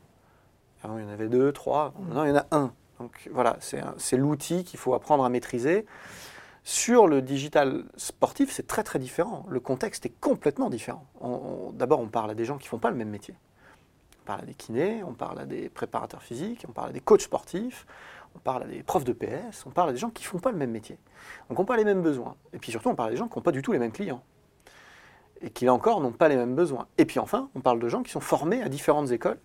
Avant, 0.83 0.99
il 0.99 1.05
y 1.05 1.07
en 1.07 1.11
avait 1.11 1.29
deux, 1.29 1.53
trois. 1.53 1.95
Maintenant, 1.99 2.25
il 2.25 2.31
y 2.31 2.33
en 2.33 2.37
a 2.37 2.47
un. 2.53 2.73
Donc 2.99 3.29
voilà, 3.33 3.59
c'est 3.61 4.17
l'outil 4.17 4.65
qu'il 4.65 4.79
faut 4.79 4.95
apprendre 4.95 5.25
à 5.25 5.29
maîtriser. 5.29 5.87
Sur 6.65 7.07
le 7.07 7.23
digital 7.23 7.85
sportif, 7.97 8.51
c'est 8.51 8.67
très 8.67 8.83
très 8.83 8.99
différent. 8.99 9.47
Le 9.49 9.61
contexte 9.61 10.05
est 10.07 10.21
complètement 10.21 10.69
différent. 10.69 11.07
D'abord, 11.75 12.01
on 12.01 12.09
parle 12.09 12.31
à 12.33 12.35
des 12.35 12.45
gens 12.45 12.59
qui 12.59 12.65
ne 12.65 12.71
font 12.71 12.79
pas 12.79 12.91
le 12.91 12.97
même 12.97 13.11
métier. 13.11 13.35
On 14.23 14.27
parle 14.27 14.41
à 14.41 14.47
des 14.47 14.55
kinés, 14.55 15.05
on 15.05 15.13
parle 15.13 15.39
à 15.39 15.47
des 15.47 15.69
préparateurs 15.69 16.23
physiques, 16.23 16.65
on 16.69 16.73
parle 16.73 16.89
à 16.89 16.93
des 16.93 17.01
coachs 17.01 17.21
sportifs, 17.21 17.87
on 18.37 18.38
parle 18.38 18.64
à 18.64 18.66
des 18.66 18.83
profs 18.83 19.05
de 19.05 19.12
PS, 19.12 19.64
on 19.66 19.71
parle 19.71 19.90
à 19.90 19.93
des 19.93 19.99
gens 19.99 20.11
qui 20.11 20.23
ne 20.23 20.28
font 20.28 20.38
pas 20.38 20.52
le 20.52 20.59
même 20.59 20.71
métier. 20.71 20.99
Donc 21.49 21.59
on 21.59 21.62
n'a 21.62 21.66
pas 21.66 21.76
les 21.76 21.85
mêmes 21.85 22.02
besoins. 22.02 22.37
Et 22.52 22.59
puis 22.59 22.71
surtout, 22.71 22.90
on 22.90 22.95
parle 22.95 23.09
à 23.09 23.12
des 23.12 23.16
gens 23.16 23.28
qui 23.28 23.38
n'ont 23.38 23.43
pas 23.43 23.52
du 23.52 23.62
tout 23.62 23.73
les 23.73 23.78
mêmes 23.78 23.93
clients. 23.93 24.23
Et 25.40 25.50
qui, 25.50 25.64
là 25.64 25.73
encore, 25.73 26.00
n'ont 26.00 26.12
pas 26.12 26.28
les 26.28 26.37
mêmes 26.37 26.55
besoins. 26.55 26.87
Et 26.99 27.05
puis 27.05 27.19
enfin, 27.19 27.50
on 27.55 27.61
parle 27.61 27.81
de 27.81 27.88
gens 27.88 28.02
qui 28.02 28.11
sont 28.11 28.21
formés 28.21 28.62
à 28.62 28.69
différentes 28.69 29.11
écoles. 29.11 29.38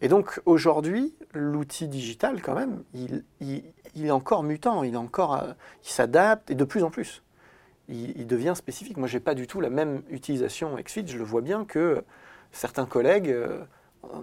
Et 0.00 0.08
donc 0.08 0.40
aujourd'hui, 0.46 1.14
l'outil 1.32 1.88
digital, 1.88 2.40
quand 2.42 2.54
même, 2.54 2.82
il, 2.94 3.24
est 3.96 4.10
encore 4.10 4.42
mutant, 4.42 4.82
il, 4.82 4.94
est 4.94 4.98
encore, 4.98 5.34
euh, 5.34 5.52
il 5.84 5.90
s'adapte, 5.90 6.50
et 6.50 6.54
de 6.54 6.64
plus 6.64 6.84
en 6.84 6.90
plus. 6.90 7.22
Il, 7.88 8.26
devient 8.26 8.52
spécifique. 8.54 8.98
Moi, 8.98 9.08
je 9.08 9.16
n'ai 9.16 9.20
pas 9.20 9.34
du 9.34 9.46
tout 9.46 9.60
la 9.60 9.70
même 9.70 10.02
utilisation 10.10 10.76
XFIT, 10.76 11.06
je 11.06 11.16
le 11.16 11.24
vois 11.24 11.40
bien 11.40 11.64
que 11.64 12.04
certains 12.52 12.86
collègues... 12.86 13.30
Euh, 13.30 13.64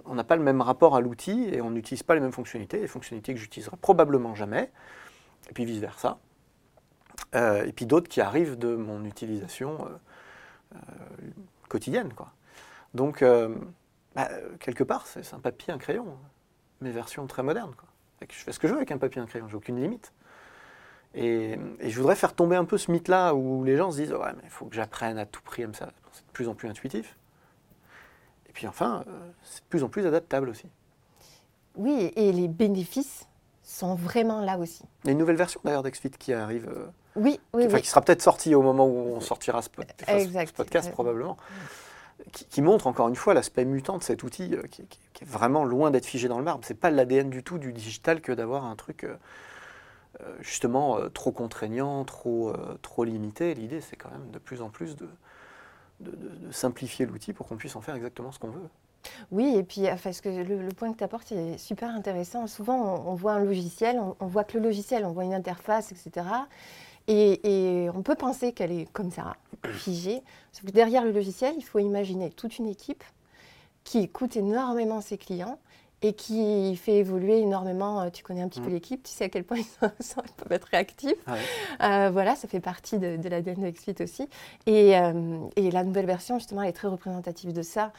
on 0.04 0.14
n'a 0.14 0.24
pas 0.24 0.36
le 0.36 0.42
même 0.42 0.60
rapport 0.60 0.96
à 0.96 1.00
l'outil 1.00 1.48
et 1.52 1.60
on 1.60 1.70
n'utilise 1.70 2.02
pas 2.02 2.14
les 2.14 2.20
mêmes 2.20 2.32
fonctionnalités, 2.32 2.80
les 2.80 2.86
fonctionnalités 2.86 3.34
que 3.34 3.40
j'utiliserai 3.40 3.76
probablement 3.76 4.34
jamais, 4.34 4.70
et 5.48 5.52
puis 5.52 5.64
vice-versa. 5.64 6.18
Euh, 7.34 7.64
et 7.64 7.72
puis 7.72 7.86
d'autres 7.86 8.08
qui 8.08 8.20
arrivent 8.20 8.58
de 8.58 8.76
mon 8.76 9.04
utilisation 9.04 9.86
euh, 9.86 10.76
euh, 10.76 10.78
quotidienne. 11.68 12.12
Quoi. 12.12 12.32
Donc, 12.94 13.24
bah, 14.14 14.28
quelque 14.60 14.84
part, 14.84 15.06
c'est 15.06 15.34
un 15.34 15.38
papier, 15.38 15.72
un 15.72 15.78
crayon, 15.78 16.06
mais 16.80 16.90
version 16.90 17.26
très 17.26 17.42
moderne. 17.42 17.74
Quoi. 17.76 17.88
Je 18.30 18.36
fais 18.36 18.52
ce 18.52 18.58
que 18.58 18.68
je 18.68 18.72
veux 18.72 18.78
avec 18.78 18.90
un 18.90 18.98
papier, 18.98 19.20
un 19.20 19.26
crayon, 19.26 19.48
j'ai 19.48 19.56
aucune 19.56 19.80
limite. 19.80 20.12
Et, 21.14 21.58
je 21.80 21.96
voudrais 21.96 22.16
faire 22.16 22.34
tomber 22.34 22.56
un 22.56 22.64
peu 22.64 22.78
ce 22.78 22.90
mythe-là 22.90 23.34
où 23.34 23.64
les 23.64 23.76
gens 23.76 23.90
se 23.90 23.96
disent 23.96 24.12
Ouais, 24.12 24.32
mais 24.36 24.42
il 24.44 24.50
faut 24.50 24.66
que 24.66 24.74
j'apprenne 24.74 25.18
à 25.18 25.26
tout 25.26 25.42
prix. 25.42 25.64
C'est 25.72 25.84
de 25.84 25.90
plus 26.32 26.48
en 26.48 26.54
plus 26.54 26.68
intuitif 26.68 27.16
puis 28.56 28.66
enfin, 28.66 29.04
euh, 29.06 29.30
c'est 29.44 29.60
de 29.60 29.68
plus 29.68 29.84
en 29.84 29.90
plus 29.90 30.06
adaptable 30.06 30.48
aussi. 30.48 30.64
Oui, 31.74 32.10
et 32.16 32.32
les 32.32 32.48
bénéfices 32.48 33.26
sont 33.62 33.94
vraiment 33.94 34.40
là 34.40 34.56
aussi. 34.56 34.82
Il 35.04 35.08
y 35.08 35.10
a 35.10 35.12
une 35.12 35.18
nouvelle 35.18 35.36
version 35.36 35.60
d'ailleurs 35.62 35.82
d'Exfit 35.82 36.08
qui 36.08 36.32
arrive. 36.32 36.66
Euh, 36.66 36.86
oui, 37.16 37.38
oui, 37.52 37.68
qui, 37.68 37.82
qui 37.82 37.86
sera 37.86 38.00
peut-être 38.00 38.22
sortie 38.22 38.54
au 38.54 38.62
moment 38.62 38.86
où 38.86 39.14
on 39.14 39.20
sortira 39.20 39.60
ce, 39.60 39.68
podcast 39.68 40.90
probablement. 40.90 41.36
Qui, 42.32 42.62
montre 42.62 42.86
encore 42.86 43.08
une 43.08 43.14
fois 43.14 43.34
l'aspect 43.34 43.66
mutant 43.66 43.98
de 43.98 44.02
cet 44.02 44.22
outil 44.22 44.54
euh, 44.54 44.62
qui, 44.70 44.80
est 45.20 45.26
vraiment 45.26 45.66
loin 45.66 45.90
d'être 45.90 46.06
figé 46.06 46.26
dans 46.26 46.38
le 46.38 46.44
marbre. 46.44 46.64
C'est 46.64 46.80
pas 46.80 46.90
l'ADN 46.90 47.28
du 47.28 47.42
tout 47.42 47.58
du 47.58 47.74
digital 47.74 48.22
que 48.22 48.32
d'avoir 48.32 48.64
un 48.64 48.74
truc 48.74 49.06
justement 50.40 50.98
trop 51.10 51.30
contraignant, 51.30 52.06
trop, 52.06 52.54
trop 52.80 53.04
limité. 53.04 53.52
L'idée, 53.52 53.82
c'est 53.82 53.96
quand 53.96 54.10
même 54.10 54.30
de 54.30 54.38
plus 54.38 54.62
en 54.62 54.70
plus 54.70 54.96
de, 54.96 55.06
de, 56.00 56.50
simplifier 56.50 57.06
l'outil 57.06 57.32
pour 57.32 57.46
qu'on 57.46 57.56
puisse 57.56 57.76
en 57.76 57.80
faire 57.80 57.94
exactement 57.94 58.32
ce 58.32 58.38
qu'on 58.38 58.50
veut. 58.50 58.68
Oui, 59.30 59.54
et 59.56 59.62
puis 59.62 59.88
enfin, 59.90 60.10
que 60.10 60.28
le, 60.28 60.68
point 60.68 60.92
que 60.92 60.98
tu 60.98 61.04
apportes 61.04 61.30
est 61.32 61.58
super 61.58 61.90
intéressant. 61.90 62.46
Souvent, 62.46 63.04
on, 63.06 63.14
voit 63.14 63.32
un 63.32 63.44
logiciel, 63.44 64.00
on, 64.20 64.26
voit 64.26 64.44
que 64.44 64.58
le 64.58 64.64
logiciel, 64.64 65.04
on 65.04 65.12
voit 65.12 65.24
une 65.24 65.34
interface, 65.34 65.92
etc. 65.92 66.26
Et, 67.08 67.88
on 67.94 68.02
peut 68.02 68.16
penser 68.16 68.52
qu'elle 68.52 68.72
est 68.72 68.92
comme 68.92 69.10
ça, 69.10 69.36
figée. 69.72 70.22
Sauf 70.52 70.66
que 70.66 70.72
derrière 70.72 71.04
le 71.04 71.12
logiciel, 71.12 71.54
il 71.56 71.62
faut 71.62 71.78
imaginer 71.78 72.30
toute 72.30 72.58
une 72.58 72.66
équipe 72.66 73.04
qui 73.84 73.98
écoute 73.98 74.36
énormément 74.36 75.00
ses 75.00 75.18
clients 75.18 75.58
et 76.02 76.12
qui 76.12 76.76
fait 76.76 76.98
évoluer 76.98 77.38
énormément. 77.40 78.00
Euh, 78.02 78.10
tu 78.10 78.22
connais 78.22 78.42
un 78.42 78.48
petit 78.48 78.60
peu 78.60 78.68
mm. 78.68 78.74
l'équipe, 78.74 79.02
tu 79.02 79.12
sais 79.12 79.24
à 79.24 79.28
quel 79.28 79.44
point 79.44 79.58
ils, 79.58 79.64
peuvent 80.36 80.52
être 80.52 80.68
réactifs. 80.70 81.14
Euh, 81.82 82.10
voilà, 82.12 82.36
ça 82.36 82.48
fait 82.48 82.60
partie 82.60 82.98
de, 82.98 83.16
de 83.16 83.28
l'ADN 83.28 83.62
de 83.62 83.70
XFIT 83.70 84.02
aussi. 84.02 84.28
Et, 84.66 84.98
euh, 84.98 85.38
et, 85.56 85.70
la 85.70 85.84
nouvelle 85.84 86.06
version, 86.06 86.38
justement, 86.38 86.62
elle 86.62 86.68
est 86.68 86.74
très 86.74 86.88
représentative 86.88 87.52
de 87.52 87.62
ça. 87.62 87.92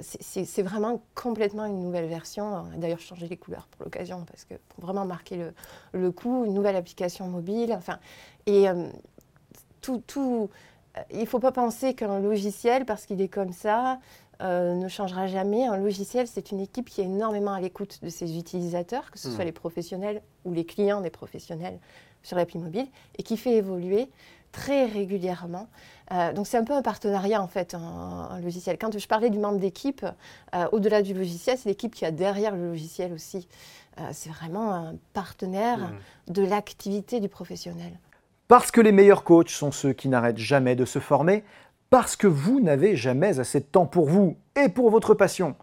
c'est 0.00 0.62
vraiment 0.62 1.00
complètement 1.14 1.66
une 1.66 1.80
nouvelle 1.80 2.06
version. 2.06 2.64
D'ailleurs 2.76 3.00
changé 3.00 3.28
les 3.28 3.36
couleurs 3.36 3.68
pour 3.68 3.84
l'occasion, 3.84 4.24
parce 4.24 4.44
que 4.44 4.54
pour 4.68 4.84
vraiment 4.84 5.04
marquer 5.04 5.36
le, 5.36 5.54
le, 5.92 6.10
coup, 6.10 6.44
une 6.44 6.54
nouvelle 6.54 6.76
application 6.76 7.28
mobile. 7.28 7.72
Enfin, 7.72 7.98
et 8.46 8.66
tout, 9.80 10.02
tout 10.06 10.50
il 11.10 11.20
ne 11.20 11.26
faut 11.26 11.38
pas 11.38 11.52
penser 11.52 11.94
qu'un 11.94 12.20
logiciel, 12.20 12.84
parce 12.84 13.06
qu'il 13.06 13.20
est 13.20 13.28
comme 13.28 13.52
ça, 13.52 13.98
euh, 14.40 14.74
ne 14.74 14.88
changera 14.88 15.26
jamais. 15.26 15.66
Un 15.66 15.76
logiciel, 15.76 16.26
c'est 16.26 16.50
une 16.50 16.60
équipe 16.60 16.88
qui 16.88 17.00
est 17.00 17.04
énormément 17.04 17.52
à 17.52 17.60
l'écoute 17.60 18.00
de 18.02 18.08
ses 18.08 18.38
utilisateurs, 18.38 19.10
que 19.10 19.18
ce 19.18 19.30
soit 19.30 19.44
hmm. 19.44 19.48
les 19.48 19.52
professionnels 19.52 20.22
ou 20.44 20.52
les 20.52 20.64
clients 20.64 21.00
des 21.00 21.10
professionnels 21.10 21.78
sur 22.22 22.36
l'appli 22.36 22.58
mobile, 22.58 22.86
et 23.18 23.22
qui 23.22 23.36
fait 23.36 23.56
évoluer 23.56 24.08
très 24.50 24.86
régulièrement. 24.86 25.68
Euh, 26.12 26.32
donc 26.32 26.46
c'est 26.46 26.56
un 26.56 26.64
peu 26.64 26.74
un 26.74 26.82
partenariat 26.82 27.42
en 27.42 27.48
fait, 27.48 27.74
un, 27.74 28.38
logiciel. 28.40 28.78
Quand 28.78 28.96
je 28.96 29.06
parlais 29.06 29.30
du 29.30 29.38
membre 29.38 29.58
d'équipe, 29.58 30.04
euh, 30.54 30.66
au-delà 30.72 31.02
du 31.02 31.14
logiciel, 31.14 31.56
c'est 31.58 31.68
l'équipe 31.68 31.94
qui 31.94 32.04
a 32.04 32.10
derrière 32.10 32.54
le 32.54 32.68
logiciel 32.68 33.12
aussi. 33.12 33.48
c'est 34.12 34.30
vraiment 34.30 34.72
un 34.72 34.94
partenaire 35.12 35.78
hmm. 35.78 36.32
de 36.32 36.42
l'activité 36.42 37.20
du 37.20 37.28
professionnel. 37.28 37.92
Parce 38.48 38.70
que 38.70 38.80
les 38.80 38.92
meilleurs 38.92 39.24
coachs 39.24 39.48
sont 39.48 39.72
ceux 39.72 39.92
qui 39.92 40.08
n'arrêtent 40.08 40.36
jamais 40.36 40.76
de 40.76 40.84
se 40.84 40.98
former, 40.98 41.44
parce 41.92 42.16
que 42.16 42.26
vous 42.26 42.58
n'avez 42.58 42.96
jamais 42.96 43.38
assez 43.38 43.60
de 43.60 43.66
temps 43.66 43.84
pour 43.84 44.08
vous 44.08 44.38
et 44.56 44.70
pour 44.70 44.88
votre 44.88 45.12
passion, 45.12 45.56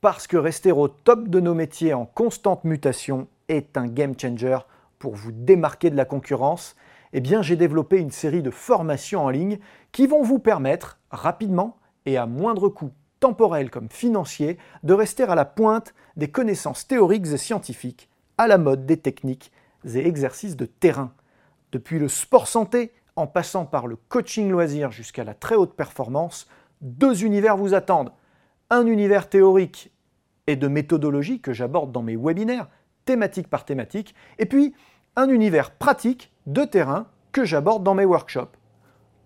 parce 0.00 0.26
que 0.26 0.36
rester 0.36 0.72
au 0.72 0.88
top 0.88 1.28
de 1.28 1.38
nos 1.38 1.54
métiers 1.54 1.94
en 1.94 2.06
constante 2.06 2.64
mutation 2.64 3.28
est 3.46 3.76
un 3.76 3.86
game 3.86 4.18
changer 4.20 4.58
pour 4.98 5.14
vous 5.14 5.30
démarquer 5.30 5.90
de 5.90 5.96
la 5.96 6.04
concurrence, 6.04 6.74
eh 7.12 7.20
bien 7.20 7.40
j'ai 7.40 7.54
développé 7.54 7.98
une 7.98 8.10
série 8.10 8.42
de 8.42 8.50
formations 8.50 9.24
en 9.26 9.30
ligne 9.30 9.60
qui 9.92 10.08
vont 10.08 10.24
vous 10.24 10.40
permettre 10.40 10.98
rapidement 11.12 11.76
et 12.04 12.16
à 12.16 12.26
moindre 12.26 12.68
coût 12.68 12.90
temporel 13.20 13.70
comme 13.70 13.88
financier 13.88 14.58
de 14.82 14.92
rester 14.92 15.22
à 15.22 15.36
la 15.36 15.44
pointe 15.44 15.94
des 16.16 16.32
connaissances 16.32 16.88
théoriques 16.88 17.28
et 17.28 17.36
scientifiques 17.36 18.08
à 18.38 18.48
la 18.48 18.58
mode 18.58 18.86
des 18.86 18.96
techniques 18.96 19.52
et 19.84 20.04
exercices 20.04 20.56
de 20.56 20.66
terrain. 20.66 21.12
Depuis 21.70 22.00
le 22.00 22.08
sport 22.08 22.48
santé 22.48 22.92
en 23.16 23.26
passant 23.26 23.64
par 23.64 23.86
le 23.86 23.96
coaching 23.96 24.50
loisir 24.50 24.92
jusqu'à 24.92 25.24
la 25.24 25.34
très 25.34 25.54
haute 25.54 25.74
performance, 25.74 26.46
deux 26.80 27.24
univers 27.24 27.56
vous 27.56 27.74
attendent. 27.74 28.12
Un 28.70 28.86
univers 28.86 29.28
théorique 29.28 29.90
et 30.46 30.56
de 30.56 30.68
méthodologie 30.68 31.40
que 31.40 31.52
j'aborde 31.52 31.92
dans 31.92 32.02
mes 32.02 32.16
webinaires, 32.16 32.68
thématique 33.04 33.48
par 33.48 33.64
thématique, 33.64 34.14
et 34.38 34.46
puis 34.46 34.74
un 35.16 35.28
univers 35.28 35.70
pratique 35.70 36.32
de 36.46 36.64
terrain 36.64 37.06
que 37.32 37.44
j'aborde 37.44 37.82
dans 37.82 37.94
mes 37.94 38.04
workshops. 38.04 38.56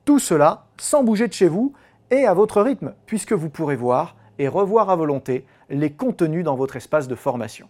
Tout 0.04 0.18
cela 0.18 0.66
sans 0.78 1.02
bouger 1.02 1.28
de 1.28 1.32
chez 1.32 1.48
vous 1.48 1.74
et 2.10 2.26
à 2.26 2.34
votre 2.34 2.62
rythme, 2.62 2.94
puisque 3.06 3.32
vous 3.32 3.50
pourrez 3.50 3.76
voir 3.76 4.16
et 4.38 4.48
revoir 4.48 4.88
à 4.88 4.96
volonté 4.96 5.44
les 5.68 5.92
contenus 5.92 6.44
dans 6.44 6.56
votre 6.56 6.76
espace 6.76 7.08
de 7.08 7.14
formation. 7.14 7.68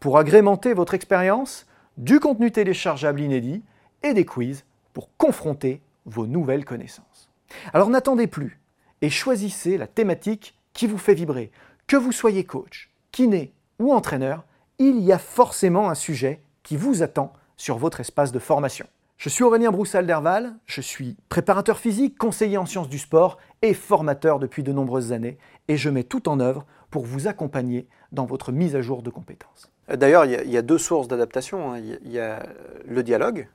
Pour 0.00 0.18
agrémenter 0.18 0.74
votre 0.74 0.94
expérience, 0.94 1.66
du 1.96 2.20
contenu 2.20 2.50
téléchargeable 2.50 3.20
inédit 3.20 3.62
et 4.02 4.14
des 4.14 4.24
quiz 4.24 4.64
pour 4.92 5.10
confronter 5.16 5.82
vos 6.04 6.26
nouvelles 6.26 6.64
connaissances. 6.64 7.30
Alors 7.72 7.90
n'attendez 7.90 8.26
plus 8.26 8.60
et 9.00 9.10
choisissez 9.10 9.76
la 9.76 9.86
thématique 9.86 10.58
qui 10.72 10.86
vous 10.86 10.98
fait 10.98 11.14
vibrer. 11.14 11.50
Que 11.86 11.96
vous 11.96 12.12
soyez 12.12 12.44
coach, 12.44 12.90
kiné 13.10 13.52
ou 13.78 13.92
entraîneur, 13.92 14.44
il 14.78 15.00
y 15.00 15.12
a 15.12 15.18
forcément 15.18 15.90
un 15.90 15.94
sujet 15.94 16.42
qui 16.62 16.76
vous 16.76 17.02
attend 17.02 17.32
sur 17.56 17.78
votre 17.78 18.00
espace 18.00 18.32
de 18.32 18.38
formation. 18.38 18.86
Je 19.18 19.28
suis 19.28 19.44
Aurélien 19.44 19.70
Broussal-Derval, 19.70 20.54
je 20.66 20.80
suis 20.80 21.16
préparateur 21.28 21.78
physique, 21.78 22.18
conseiller 22.18 22.58
en 22.58 22.66
sciences 22.66 22.88
du 22.88 22.98
sport 22.98 23.38
et 23.62 23.74
formateur 23.74 24.40
depuis 24.40 24.64
de 24.64 24.72
nombreuses 24.72 25.12
années 25.12 25.38
et 25.68 25.76
je 25.76 25.90
mets 25.90 26.02
tout 26.02 26.28
en 26.28 26.40
œuvre 26.40 26.66
pour 26.90 27.04
vous 27.06 27.28
accompagner 27.28 27.86
dans 28.10 28.26
votre 28.26 28.50
mise 28.50 28.74
à 28.74 28.82
jour 28.82 29.02
de 29.02 29.10
compétences. 29.10 29.70
D'ailleurs, 29.88 30.24
il 30.24 30.50
y, 30.50 30.56
a 30.56 30.62
deux 30.62 30.78
sources 30.78 31.08
d'adaptation. 31.08 31.72
hein. 31.72 31.78
Il 31.78 32.10
y, 32.10 32.18
a 32.18 32.42
le 32.86 33.02
dialogue, 33.02 33.48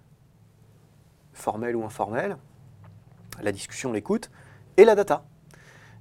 formel 1.37 1.75
ou 1.75 1.83
informel, 1.83 2.37
la 3.41 3.51
discussion, 3.51 3.91
l'écoute, 3.91 4.29
et 4.77 4.85
la 4.85 4.95
data. 4.95 5.23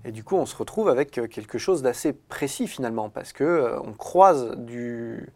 Et 0.04 0.12
du 0.12 0.22
coup, 0.22 0.36
on 0.36 0.46
se 0.46 0.56
retrouve 0.56 0.88
avec 0.88 1.10
quelque 1.10 1.58
chose 1.58 1.82
d'assez 1.82 2.12
précis 2.12 2.68
finalement, 2.68 3.10
parce 3.10 3.32
que 3.32 3.44
euh, 3.44 3.80
on 3.80 3.92
croise 3.92 4.52
du, 4.56 5.28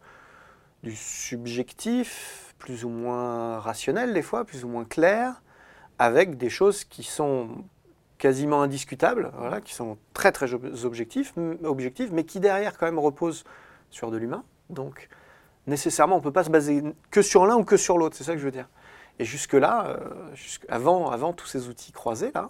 subjectif, 0.95 2.55
plus 2.59 2.85
ou 2.85 2.89
moins 2.89 3.59
rationnel 3.59 4.15
des 4.15 4.23
fois, 4.23 4.45
plus 4.45 4.65
ou 4.65 4.69
moins 4.69 4.85
clair, 4.85 5.43
avec 5.99 6.37
des 6.37 6.51
choses 6.51 6.85
qui 6.85 7.03
sont 7.03 7.65
quasiment 8.19 8.63
indiscutables, 8.63 9.33
qui 9.65 9.75
sont 9.75 9.99
très 10.13 10.31
très 10.31 10.53
objectifs, 10.85 11.35
objectifs, 11.65 12.11
mais 12.13 12.25
qui 12.25 12.39
derrière 12.39 12.77
quand 12.79 12.87
même 12.87 12.99
reposent 12.99 13.45
sur 13.91 14.11
de 14.11 14.19
l'humain. 14.19 14.45
Donc 14.69 15.09
nécessairement, 15.67 16.17
on 16.17 16.19
ne 16.19 16.25
peut 16.25 16.33
pas 16.33 16.45
se 16.45 16.51
baser 16.51 16.83
que 17.11 17.23
sur 17.23 17.47
l'un 17.47 17.57
ou 17.57 17.65
que 17.65 17.77
sur 17.77 17.99
l'autre, 17.99 18.17
c'est 18.17 18.25
ça 18.25 18.33
que 18.33 18.39
je 18.39 18.45
veux 18.45 18.51
dire. 18.51 18.69
Et 19.21 19.27
jusque-là, 19.27 19.87
euh, 19.87 20.35
avant, 20.71 21.11
avant 21.11 21.35
tous 21.35 21.47
ces 21.47 21.69
outils 21.69 21.93
croisés, 21.93 22.33
là, 22.35 22.49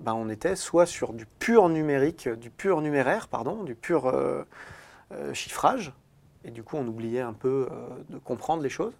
ben 0.00 0.14
on 0.14 0.28
était 0.28 0.56
soit 0.56 0.84
sur 0.84 1.12
du 1.12 1.26
pur 1.26 1.68
numérique, 1.68 2.28
du 2.28 2.50
pur 2.50 2.80
numéraire, 2.80 3.28
pardon, 3.28 3.62
du 3.62 3.76
pur 3.76 4.06
euh, 4.06 4.42
euh, 5.12 5.32
chiffrage, 5.32 5.92
et 6.44 6.50
du 6.50 6.64
coup 6.64 6.76
on 6.76 6.84
oubliait 6.88 7.20
un 7.20 7.32
peu 7.32 7.68
de 8.08 8.18
comprendre 8.18 8.64
les 8.64 8.68
choses, 8.68 8.94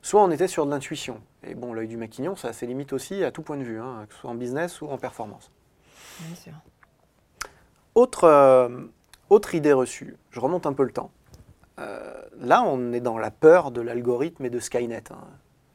soit 0.00 0.22
on 0.22 0.30
était 0.30 0.46
sur 0.46 0.64
de 0.64 0.70
l'intuition. 0.70 1.20
Et 1.42 1.56
bon, 1.56 1.72
l'œil 1.72 1.88
du 1.88 1.96
maquignon, 1.96 2.36
ça 2.36 2.48
a 2.48 2.52
ses 2.52 2.68
limites 2.68 2.92
aussi 2.92 3.24
à 3.24 3.32
tout 3.32 3.42
point 3.42 3.56
de 3.56 3.64
vue, 3.64 3.80
hein, 3.80 4.06
que 4.08 4.14
ce 4.14 4.20
soit 4.20 4.30
en 4.30 4.36
business 4.36 4.80
ou 4.80 4.86
en 4.86 4.98
performance. 4.98 5.50
Bien 6.20 6.36
sûr. 6.36 6.52
Autre, 7.96 8.70
autre 9.28 9.56
idée 9.56 9.72
reçue, 9.72 10.16
je 10.30 10.38
remonte 10.38 10.66
un 10.66 10.72
peu 10.72 10.84
le 10.84 10.92
temps. 10.92 11.10
là, 11.78 12.62
on 12.62 12.92
est 12.92 13.00
dans 13.00 13.18
la 13.18 13.32
peur 13.32 13.72
de 13.72 13.80
l'algorithme 13.80 14.44
et 14.44 14.50
de 14.50 14.60
Skynet. 14.60 15.10
Hein. 15.10 15.18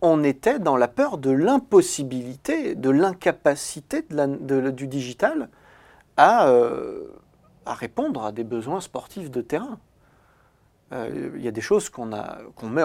On 0.00 0.22
était 0.24 0.58
dans 0.58 0.76
la 0.76 0.88
peur 0.88 1.18
de 1.18 1.30
l'impossibilité, 1.30 2.74
de 2.74 2.90
l'incapacité 2.90 4.02
du 4.02 4.86
digital 4.86 5.48
euh, 6.18 7.08
à, 7.64 7.74
répondre 7.74 8.24
à 8.24 8.32
des 8.32 8.44
besoins 8.44 8.80
sportifs 8.80 9.30
de 9.30 9.40
terrain. 9.40 9.78
Euh, 10.92 11.30
il 11.34 11.42
y 11.42 11.48
a 11.48 11.50
des 11.50 11.60
choses 11.60 11.88
qu'on 11.88 12.06
met 12.06 12.82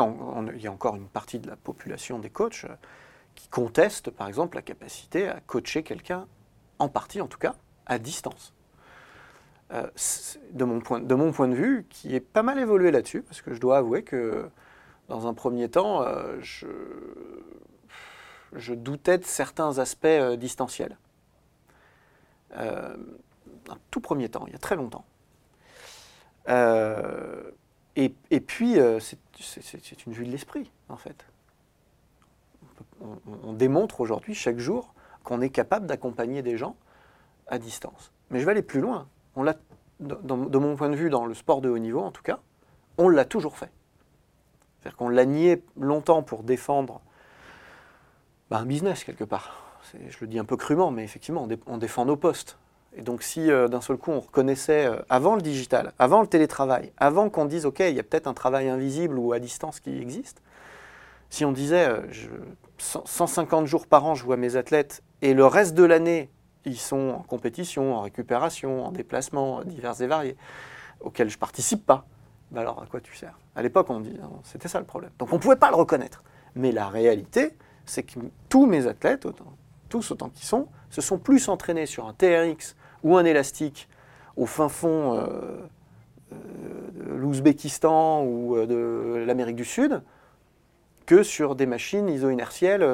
Il 0.56 0.62
y 0.62 0.68
a 0.68 0.72
encore 0.72 0.96
une 0.96 1.08
partie 1.08 1.40
de 1.40 1.48
la 1.48 1.56
population 1.56 2.20
des 2.20 2.30
coachs 2.30 2.66
euh, 2.66 2.74
qui 3.36 3.48
contestent, 3.48 4.10
par 4.10 4.28
exemple, 4.28 4.58
la 4.58 4.62
capacité 4.62 5.28
à 5.28 5.40
coacher 5.40 5.84
quelqu'un, 5.84 6.28
en 6.80 6.90
partie 6.90 7.22
en 7.22 7.28
tout 7.28 7.38
cas, 7.38 7.56
à 7.86 8.00
distance. 8.00 8.54
de, 9.72 10.64
mon 10.66 10.82
point, 10.82 11.00
de 11.00 11.16
mon 11.16 11.32
point 11.32 11.48
de 11.48 11.56
vue, 11.56 11.86
qui 11.90 12.16
est 12.16 12.20
pas 12.20 12.44
mal 12.44 12.60
évolué 12.60 12.92
là-dessus, 12.92 13.22
parce 13.22 13.42
que 13.42 13.54
je 13.54 13.60
dois 13.60 13.78
avouer 13.78 14.04
que 14.04 14.50
dans 15.12 15.28
un 15.28 15.34
premier 15.34 15.68
temps, 15.68 16.04
euh, 16.04 16.40
je, 16.42 16.68
doutais 18.74 19.18
de 19.18 19.26
certains 19.26 19.78
aspects 19.78 20.06
euh, 20.06 20.38
distanciels. 20.38 20.98
Euh, 22.56 22.96
un 23.70 23.78
tout 23.92 24.00
premier 24.00 24.30
temps, 24.30 24.46
il 24.48 24.54
y 24.54 24.56
a 24.56 24.60
très 24.60 24.78
longtemps. 24.78 25.04
Et, 27.98 28.40
puis, 28.40 28.78
c'est 29.40 30.06
une 30.06 30.14
vue 30.14 30.26
de 30.26 30.32
l'esprit, 30.32 30.72
en 30.88 30.96
fait. 30.96 31.26
On, 33.02 33.52
démontre 33.52 34.00
aujourd'hui, 34.00 34.34
chaque 34.34 34.60
jour, 34.60 34.94
qu'on 35.24 35.42
est 35.42 35.50
capable 35.50 35.88
d'accompagner 35.88 36.42
des 36.42 36.58
gens 36.58 36.78
à 37.48 37.60
distance. 37.60 38.14
Mais 38.30 38.40
je 38.40 38.46
vais 38.46 38.52
aller 38.52 38.62
plus 38.62 38.80
loin. 38.80 39.10
On 39.36 39.44
l'a, 39.44 39.58
de 40.00 40.58
mon 40.58 40.78
point 40.78 40.90
de 40.90 40.96
vue, 40.96 41.10
dans 41.10 41.26
le 41.26 41.34
sport 41.34 41.60
de 41.60 41.70
haut 41.70 41.80
niveau, 41.80 42.00
en 42.00 42.12
tout 42.12 42.24
cas, 42.24 42.40
on 42.98 43.10
l'a 43.10 43.26
toujours 43.26 43.58
fait. 43.58 43.72
C'est-à-dire 44.82 44.98
qu'on 44.98 45.10
l'a 45.10 45.26
nié 45.26 45.64
longtemps 45.80 46.24
pour 46.24 46.44
défendre 46.44 47.02
bah, 48.50 48.58
un 48.58 48.66
business 48.66 49.04
quelque 49.04 49.24
part. 49.24 49.80
Je 49.94 50.18
le 50.22 50.28
dis 50.28 50.40
un 50.40 50.46
peu 50.46 50.58
crûment, 50.58 50.92
mais 50.92 51.04
effectivement, 51.04 51.48
on, 51.68 51.78
défend 51.78 52.06
nos 52.06 52.16
postes. 52.16 52.58
Et 52.96 53.02
donc 53.02 53.24
si 53.24 53.52
euh, 53.52 53.68
d'un 53.68 53.82
seul 53.82 53.98
coup 53.98 54.12
on 54.12 54.20
reconnaissait, 54.20 54.86
euh, 54.86 54.98
avant 55.10 55.36
le 55.36 55.42
digital, 55.42 55.94
avant 56.00 56.22
le 56.22 56.28
télétravail, 56.28 56.92
avant 56.98 57.30
qu'on 57.30 57.46
dise, 57.46 57.66
OK, 57.66 57.80
il 57.80 57.96
y 57.96 58.00
a 58.00 58.04
peut-être 58.04 58.28
un 58.28 58.34
travail 58.34 58.70
invisible 58.70 59.18
ou 59.18 59.34
à 59.34 59.40
distance 59.40 59.80
qui 59.80 59.98
existe, 59.98 60.42
si 61.30 61.46
on 61.46 61.54
disait, 61.54 61.88
150 62.78 63.64
euh, 63.64 63.66
jours 63.66 63.88
par 63.88 64.06
an, 64.06 64.16
je 64.16 64.26
vois 64.26 64.36
mes 64.36 64.58
athlètes, 64.58 65.04
et 65.22 65.34
le 65.34 65.46
reste 65.46 65.74
de 65.76 65.84
l'année, 65.84 66.30
ils 66.66 66.78
sont 66.78 67.16
en 67.20 67.24
compétition, 67.24 67.96
en 67.96 68.02
récupération, 68.02 68.86
en 68.86 68.92
déplacement 68.92 69.64
divers 69.64 70.02
et 70.02 70.08
variés, 70.08 70.36
auxquels 71.00 71.30
je 71.30 71.38
ne 71.38 71.40
participe 71.40 71.86
pas, 71.86 72.06
bah 72.52 72.62
alors 72.62 72.82
à 72.82 72.86
quoi 72.86 73.00
tu 73.00 73.16
sers? 73.16 73.38
À 73.56 73.62
l'époque, 73.62 73.90
on 73.90 74.02
dit, 74.02 74.18
c'était 74.44 74.68
ça 74.68 74.80
le 74.80 74.86
problème. 74.86 75.12
Donc 75.20 75.32
on 75.32 75.36
ne 75.36 75.42
pouvait 75.42 75.56
pas 75.56 75.70
le 75.70 75.76
reconnaître. 75.76 76.24
Mais 76.56 76.72
la 76.72 76.90
réalité, 76.90 77.56
c'est 77.86 78.04
que 78.04 78.20
tous 78.50 78.66
mes 78.66 78.88
athlètes, 78.88 79.28
tous 79.90 80.12
autant 80.12 80.30
qu'ils 80.30 80.46
sont, 80.46 80.68
se 80.90 81.02
sont 81.02 81.18
plus 81.18 81.50
entraînés 81.50 81.86
sur 81.86 82.08
un 82.08 82.14
TRX 82.14 82.76
ou 83.04 83.18
un 83.18 83.26
élastique 83.26 83.88
au 84.38 84.46
fin 84.46 84.70
fond 84.70 85.14
euh, 85.14 85.28
euh, 86.32 86.36
de 86.94 87.16
l'Ouzbékistan 87.16 88.24
ou 88.24 88.56
euh, 88.56 88.66
de 88.66 89.26
l'Amérique 89.26 89.56
du 89.56 89.66
Sud 89.66 90.02
que 91.06 91.24
sur 91.24 91.56
des 91.56 91.66
machines 91.66 92.08
iso-inertielles 92.08 92.86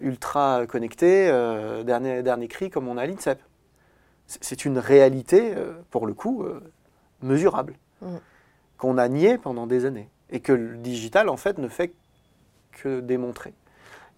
ultra 0.00 0.66
connectées, 0.66 1.28
dernier, 1.84 2.48
cri 2.48 2.68
comme 2.68 2.88
on 2.88 2.96
a 2.96 3.02
à 3.02 3.06
l'INSEP. 3.06 3.40
C'est 4.26 4.64
une 4.64 4.78
réalité, 4.78 5.54
pour 5.90 6.06
le 6.06 6.14
coup, 6.14 6.44
mesurable. 7.22 7.74
Mm. 8.00 8.16
qu'on 8.78 8.98
a 8.98 9.08
nié 9.08 9.38
pendant 9.38 9.66
des 9.66 9.84
années 9.84 10.08
et 10.30 10.40
que 10.40 10.52
le 10.52 10.76
digital 10.76 11.28
en 11.28 11.36
fait 11.36 11.58
ne 11.58 11.68
fait 11.68 11.94
que 12.72 13.00
démontrer. 13.00 13.54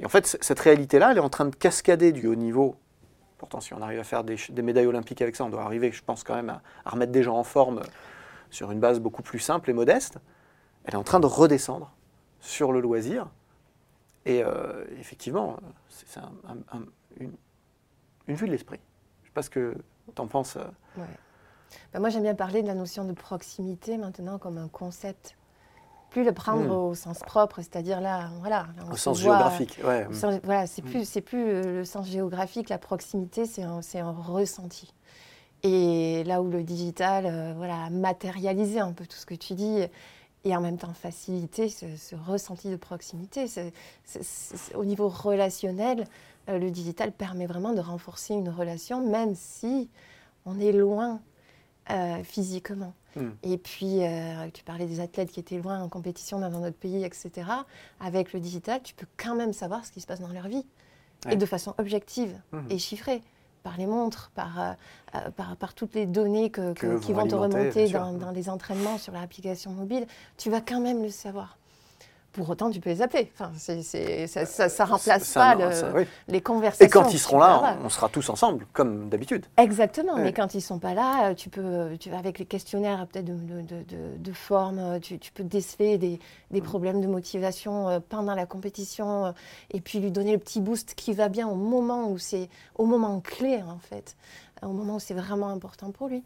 Et 0.01 0.07
en 0.07 0.09
fait, 0.09 0.39
cette 0.41 0.61
réalité-là, 0.61 1.13
elle 1.13 1.19
est 1.19 1.21
en 1.21 1.31
train 1.31 1.47
de 1.47 1.55
cascader 1.55 2.13
du 2.13 2.27
haut 2.27 2.35
niveau. 2.35 2.77
Pourtant, 3.39 3.61
si 3.61 3.75
on 3.75 3.83
arrive 3.83 4.01
à 4.01 4.05
faire 4.05 4.25
des, 4.25 4.37
médailles 4.63 4.87
olympiques 4.87 5.23
avec 5.23 5.37
ça, 5.37 5.45
on 5.45 5.51
doit 5.51 5.63
arriver, 5.63 5.93
je 5.93 6.03
pense 6.03 6.23
quand 6.25 6.35
même, 6.35 6.51
à, 6.51 6.91
remettre 6.91 7.13
des 7.13 7.23
gens 7.23 7.37
en 7.37 7.45
forme 7.45 7.83
sur 8.51 8.71
une 8.71 8.81
base 8.81 9.01
beaucoup 9.01 9.23
plus 9.23 9.39
simple 9.39 9.71
et 9.71 9.73
modeste. 9.73 10.19
Elle 10.85 10.95
est 10.95 10.99
en 10.99 11.03
train 11.03 11.21
de 11.21 11.27
redescendre 11.27 11.93
sur 12.41 12.73
le 12.73 12.81
loisir. 12.81 13.29
Et 14.25 14.43
euh, 14.43 14.85
effectivement, 14.99 15.59
c'est 15.89 16.21
une, 17.21 17.33
vue 18.27 18.47
de 18.47 18.53
l'esprit. 18.53 18.81
Je 19.23 19.25
ne 19.25 19.29
sais 19.29 19.35
pas 19.35 19.43
ce 19.43 19.51
que 19.51 19.77
tu 20.15 20.21
en 20.21 20.27
penses. 20.27 20.57
Euh. 20.57 21.03
Bah, 21.93 22.01
moi, 22.01 22.09
j'aime 22.09 22.23
bien 22.23 22.35
parler 22.35 22.63
de 22.63 22.67
la 22.67 22.75
notion 22.75 23.05
de 23.05 23.13
proximité 23.13 23.97
maintenant 23.97 24.39
comme 24.39 24.59
un 24.59 24.69
concept. 24.69 25.37
Plus 26.11 26.25
le 26.25 26.33
prendre 26.33 26.65
hmm. 26.65 26.91
au 26.91 26.95
sens 26.95 27.19
propre, 27.19 27.57
c'est-à-dire 27.57 28.01
là, 28.01 28.31
voilà. 28.41 28.69
au 28.91 28.97
sens 28.97 29.21
géographique, 29.21 29.79
ouais. 29.85 30.07
voilà, 30.45 30.67
c'est 30.67 30.83
hmm. 30.83 30.89
plus, 30.89 31.05
c'est 31.05 31.21
plus 31.21 31.45
euh, 31.45 31.79
le 31.79 31.85
sens 31.85 32.07
géographique, 32.07 32.69
la 32.69 32.79
proximité, 32.79 33.45
c'est 33.45 33.63
un, 33.63 33.81
un, 33.95 34.13
ressenti. 34.13 34.95
Et 35.63 36.23
là 36.25 36.43
où 36.43 36.49
le 36.49 36.63
digital, 36.63 37.27
euh, 37.27 37.55
voilà, 37.57 37.85
a 37.85 37.91
matérialisé 37.91 38.79
un 38.79 38.93
peu 38.93 39.05
tout 39.05 39.17
ce 39.17 39.27
que 39.27 39.35
tu 39.35 39.55
dis, 39.55 39.81
et 40.45 40.57
en 40.57 40.61
même 40.61 40.79
temps 40.79 40.95
faciliter 40.95 41.69
ce, 41.69 41.87
ce 41.97 42.15
ressenti 42.15 42.71
de 42.71 42.77
proximité. 42.77 43.47
Au 44.75 44.85
niveau 44.85 45.09
relationnel, 45.09 46.07
euh, 46.49 46.59
le 46.59 46.71
digital 46.71 47.13
permet 47.13 47.47
vraiment 47.47 47.73
de 47.73 47.81
renforcer 47.81 48.35
une 48.35 48.49
relation, 48.49 49.05
même 49.05 49.35
si 49.35 49.91
on 50.45 50.61
est 50.61 50.73
loin 50.73 51.21
euh, 51.91 52.23
physiquement. 52.25 52.95
Hmm. 53.17 53.31
Et 53.43 53.57
puis, 53.59 54.05
euh, 54.05 54.49
tu 54.53 54.63
parlais 54.65 54.87
des 54.87 55.01
athlètes 55.01 55.31
qui 55.33 55.41
étaient 55.41 55.59
loin 55.59 55.81
en 55.81 55.89
compétition 55.89 56.39
dans 56.39 56.55
un 56.55 56.67
autre 56.67 56.77
pays, 56.77 57.05
etc. 57.05 57.31
Avec 58.01 58.33
le 58.33 58.41
digital, 58.41 58.83
tu 58.83 58.95
peux 58.95 59.07
quand 59.17 59.35
même 59.35 59.53
savoir 59.53 59.85
ce 59.87 59.93
qui 59.93 60.01
se 60.01 60.07
passe 60.07 60.21
dans 60.21 60.29
leur 60.33 60.49
vie. 60.49 60.67
Ouais. 61.25 61.33
Et 61.35 61.37
de 61.37 61.47
façon 61.47 61.75
objective 61.79 62.39
Mhm. 62.53 62.67
et 62.71 62.79
chiffrée, 62.79 63.23
par 63.63 63.77
les 63.79 63.87
montres, 63.87 64.31
par, 64.35 64.61
euh, 65.15 65.31
par, 65.35 65.57
par 65.57 65.75
toutes 65.75 65.95
les 65.95 66.07
données 66.07 66.51
que, 66.51 66.73
Que 66.75 66.81
que- 66.81 66.87
vont 66.87 67.01
qui 67.01 67.13
vont 67.13 67.27
te 67.27 67.35
remonter 67.35 67.89
dans, 67.89 68.13
dans 68.13 68.31
les 68.31 68.49
entraînements 68.51 68.99
sur 68.99 69.13
l'application 69.13 69.73
mobile. 69.73 70.07
Tu 70.37 70.51
vas 70.51 70.61
quand 70.61 70.81
même 70.81 71.03
le 71.03 71.11
savoir. 71.11 71.59
Pour 72.37 72.51
autant, 72.51 72.71
tu 72.71 72.81
peux 72.81 72.91
les 72.91 73.01
appeler. 73.01 73.33
Enfin, 73.33 73.51
c'est- 73.57 73.83
ça 74.27 74.67
ne 74.67 74.91
remplace 74.91 75.23
Ça, 75.25 75.41
pas 75.41 75.55
non, 75.57 75.67
le- 75.71 75.73
ça, 75.73 75.91
oui. 75.95 76.03
les 76.29 76.43
conversations. 76.43 76.85
Et 76.87 76.91
quand 76.91 77.11
ils 77.15 77.19
seront 77.19 77.39
là, 77.39 77.79
on 77.83 77.89
sera 77.89 78.11
tous 78.11 78.29
ensemble, 78.29 78.67
comme 78.75 79.09
d'habitude. 79.09 79.47
Exactement, 79.57 80.17
mais 80.17 80.35
quand 80.35 80.55
ils 80.55 80.61
sont 80.61 80.79
pas 80.79 80.93
là, 80.93 81.31
euh, 81.31 81.35
tu 81.35 81.49
peux, 81.49 81.97
tu, 81.99 82.11
avec 82.13 82.39
les 82.39 82.45
questionnaires 82.45 83.07
peut-être 83.07 83.25
de, 83.25 83.33
de, 83.33 83.61
de- 83.63 83.83
de- 83.85 84.17
de 84.19 84.33
forme, 84.33 84.79
euh, 84.79 84.99
tu, 84.99 85.19
tu 85.19 85.33
peux 85.33 85.45
déceler 85.45 85.97
des, 85.97 86.21
des 86.51 86.61
problèmes 86.61 87.01
de 87.01 87.07
motivation 87.07 87.89
euh, 87.89 88.01
pendant 88.07 88.35
la 88.35 88.45
compétition 88.45 89.27
euh, 89.27 89.33
et 89.71 89.81
puis 89.81 89.99
lui 89.99 90.11
donner 90.11 90.33
le 90.33 90.39
petit 90.39 90.61
boost 90.61 90.95
qui 90.95 91.15
va 91.15 91.31
bien 91.31 91.49
au 91.49 91.55
moment 91.55 92.11
où 92.11 92.19
c'est, 92.19 92.51
au 92.75 92.85
moment 92.85 93.21
clé 93.21 93.63
en 93.67 93.79
fait, 93.79 94.15
au 94.63 94.69
moment 94.69 94.97
où 94.97 95.01
c'est 95.01 95.15
vraiment 95.15 95.49
important 95.49 95.91
pour 95.91 96.09
lui. 96.09 96.23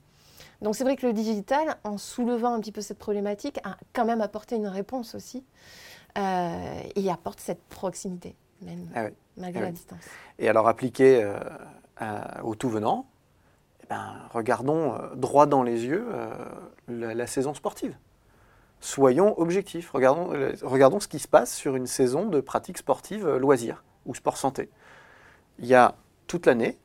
Donc 0.60 0.74
c'est 0.74 0.84
vrai 0.84 0.96
que 0.96 1.06
le 1.06 1.12
digital, 1.12 1.76
en 1.84 1.96
soulevant 1.98 2.52
un 2.54 2.60
petit 2.60 2.72
peu 2.72 2.80
cette 2.82 2.98
problématique, 2.98 3.58
a 3.64 3.76
quand 3.94 4.04
même 4.04 4.20
apporté 4.20 4.56
une 4.56 4.66
réponse 4.66 5.14
aussi 5.14 5.44
euh, 6.18 6.80
et 6.96 7.10
apporte 7.10 7.40
cette 7.40 7.62
proximité 7.64 8.34
même 8.62 8.88
Ah 8.94 9.04
oui. 9.04 9.10
malgré 9.36 9.60
Ah 9.60 9.62
la 9.64 9.68
oui. 9.68 9.74
distance. 9.74 10.04
Et 10.38 10.48
alors 10.48 10.68
appliqué 10.68 11.22
euh, 11.22 11.38
à- 11.96 12.44
au 12.44 12.54
tout 12.54 12.68
venant, 12.68 13.06
eh 13.82 13.86
ben, 13.88 14.14
regardons 14.32 14.94
euh, 14.94 15.14
droit 15.14 15.46
dans 15.46 15.62
les 15.62 15.84
yeux 15.86 16.06
euh, 16.12 16.30
la, 16.88 17.14
la 17.14 17.26
saison 17.26 17.54
sportive. 17.54 17.96
Soyons 18.82 19.38
objectifs. 19.38 19.90
Regardons, 19.90 20.30
regardons 20.62 21.00
ce 21.00 21.08
qui 21.08 21.18
se 21.18 21.28
passe 21.28 21.54
sur 21.54 21.76
une 21.76 21.86
saison 21.86 22.26
de 22.26 22.40
pratique 22.40 22.78
sportive 22.78 23.26
euh, 23.26 23.38
loisir 23.38 23.84
ou 24.06 24.14
sport 24.14 24.36
santé. 24.36 24.70
Il 25.58 25.66
y 25.66 25.74
a 25.74 25.94
toute 26.26 26.46
l'année 26.46 26.78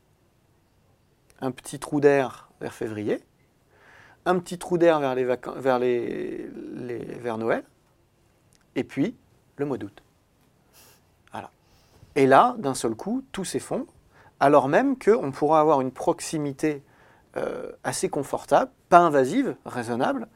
un 1.42 1.52
petit 1.52 1.80
trou 1.80 2.00
d'air 2.00 2.50
vers 2.62 2.74
février, 2.74 3.24
un 4.26 4.40
petit 4.40 4.58
trou 4.58 4.78
d'air 4.78 5.00
vers, 5.00 5.16
les 5.16 5.24
vers, 5.26 5.80
les, 5.80 6.50
les- 6.74 6.98
vers 7.20 7.38
Noël, 7.38 7.64
et 8.76 8.84
puis 8.84 9.16
le 9.58 9.66
mois 9.66 9.78
d'août. 9.78 10.04
Voilà. 11.32 11.50
Et 12.16 12.28
là, 12.28 12.56
d'un 12.60 12.74
seul 12.74 12.96
coup, 12.96 13.24
tout 13.32 13.46
s'effondre, 13.46 13.86
alors 14.40 14.68
même 14.68 14.98
qu'on 14.98 15.32
pourra 15.32 15.60
avoir 15.60 15.82
une 15.82 15.92
proximité 15.92 16.84
euh, 17.38 17.72
assez 17.84 18.10
confortable, 18.10 18.72
pas 18.90 19.00
invasive, 19.00 19.56
raisonnable, 19.66 20.28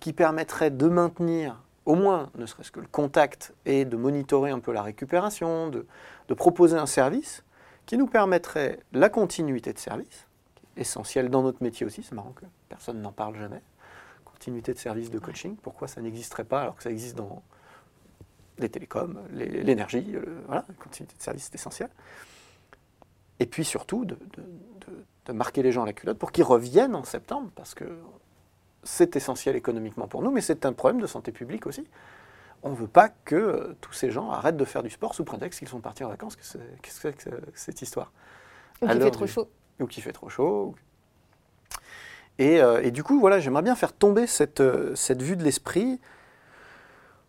qui 0.00 0.12
permettrait 0.12 0.70
de 0.70 0.88
maintenir 0.88 1.62
au 1.86 1.94
moins, 1.94 2.30
ne 2.34 2.46
serait-ce 2.46 2.72
que 2.72 2.80
le 2.80 2.88
contact, 2.88 3.54
et 3.64 3.84
de 3.84 3.96
monitorer 3.96 4.50
un 4.50 4.58
peu 4.58 4.72
la 4.72 4.82
récupération, 4.82 5.68
de, 5.68 5.86
de 6.28 6.34
proposer 6.34 6.76
un 6.76 6.86
service 6.86 7.44
qui 7.86 7.96
nous 7.96 8.08
permettrait 8.08 8.80
la 8.92 9.08
continuité 9.08 9.72
de 9.72 9.78
service, 9.78 10.26
essentielle 10.76 11.30
dans 11.30 11.42
notre 11.42 11.62
métier 11.62 11.86
aussi, 11.86 12.02
c'est 12.02 12.14
marrant 12.14 12.32
que 12.32 12.44
personne 12.68 13.00
n'en 13.00 13.12
parle 13.12 13.36
jamais, 13.36 13.62
continuité 14.24 14.74
de 14.74 14.78
service 14.78 15.10
de 15.10 15.18
coaching, 15.18 15.56
pourquoi 15.62 15.88
ça 15.88 16.00
n'existerait 16.00 16.44
pas 16.44 16.62
alors 16.62 16.76
que 16.76 16.82
ça 16.82 16.90
existe 16.90 17.16
dans 17.16 17.42
les 18.58 18.68
télécoms, 18.68 19.16
l'énergie, 19.32 20.14
voilà, 20.46 20.64
la 20.68 20.74
continuité 20.74 21.16
de 21.16 21.22
service 21.22 21.44
c'est 21.44 21.54
essentiel. 21.54 21.90
Et 23.38 23.46
puis 23.46 23.64
surtout 23.64 24.04
de, 24.04 24.14
de- 24.14 24.42
de- 24.42 25.04
de 25.26 25.32
marquer 25.32 25.62
les 25.62 25.72
gens 25.72 25.82
à 25.82 25.86
la 25.86 25.92
culotte 25.92 26.18
pour 26.18 26.32
qu'ils 26.32 26.44
reviennent 26.44 26.94
en 26.94 27.04
septembre, 27.04 27.50
parce 27.54 27.74
que 27.74 27.84
c'est 28.82 29.16
essentiel 29.16 29.56
économiquement 29.56 30.06
pour 30.08 30.22
nous, 30.22 30.30
mais 30.30 30.40
c'est 30.40 30.64
un 30.64 30.72
problème 30.72 31.00
de 31.02 31.06
santé 31.06 31.32
publique 31.32 31.66
aussi. 31.66 31.86
On 32.62 32.70
ne 32.70 32.76
veut 32.76 32.86
pas 32.88 33.08
que 33.10 33.34
euh, 33.34 33.76
tous 33.80 33.92
ces 33.92 34.10
gens 34.10 34.30
arrêtent 34.30 34.56
de 34.56 34.64
faire 34.64 34.82
du 34.82 34.90
sport 34.90 35.14
sous 35.14 35.24
prétexte 35.24 35.58
qu'ils 35.58 35.68
sont 35.68 35.80
partis 35.80 36.04
en 36.04 36.08
vacances. 36.08 36.36
Qu'est-ce 36.36 36.56
que 37.00 37.12
c'est 37.12 37.12
que 37.30 37.30
cette 37.54 37.82
histoire? 37.82 38.12
Ou 38.80 38.86
qu'il 38.86 38.94
fait 39.02 39.10
trop 39.10 39.26
chaud. 39.26 39.48
ou 39.80 39.86
qu'il 39.86 40.02
fait 40.02 40.12
trop 40.12 40.28
chaud. 40.28 40.74
Et, 42.38 42.60
euh, 42.62 42.82
et 42.82 42.90
du 42.90 43.02
coup, 43.02 43.18
voilà, 43.20 43.40
j'aimerais 43.40 43.62
bien 43.62 43.74
faire 43.76 43.92
tomber 43.92 44.26
cette, 44.26 44.60
euh, 44.60 44.94
cette 44.94 45.22
vue 45.22 45.36
de 45.36 45.42
l'esprit. 45.44 46.00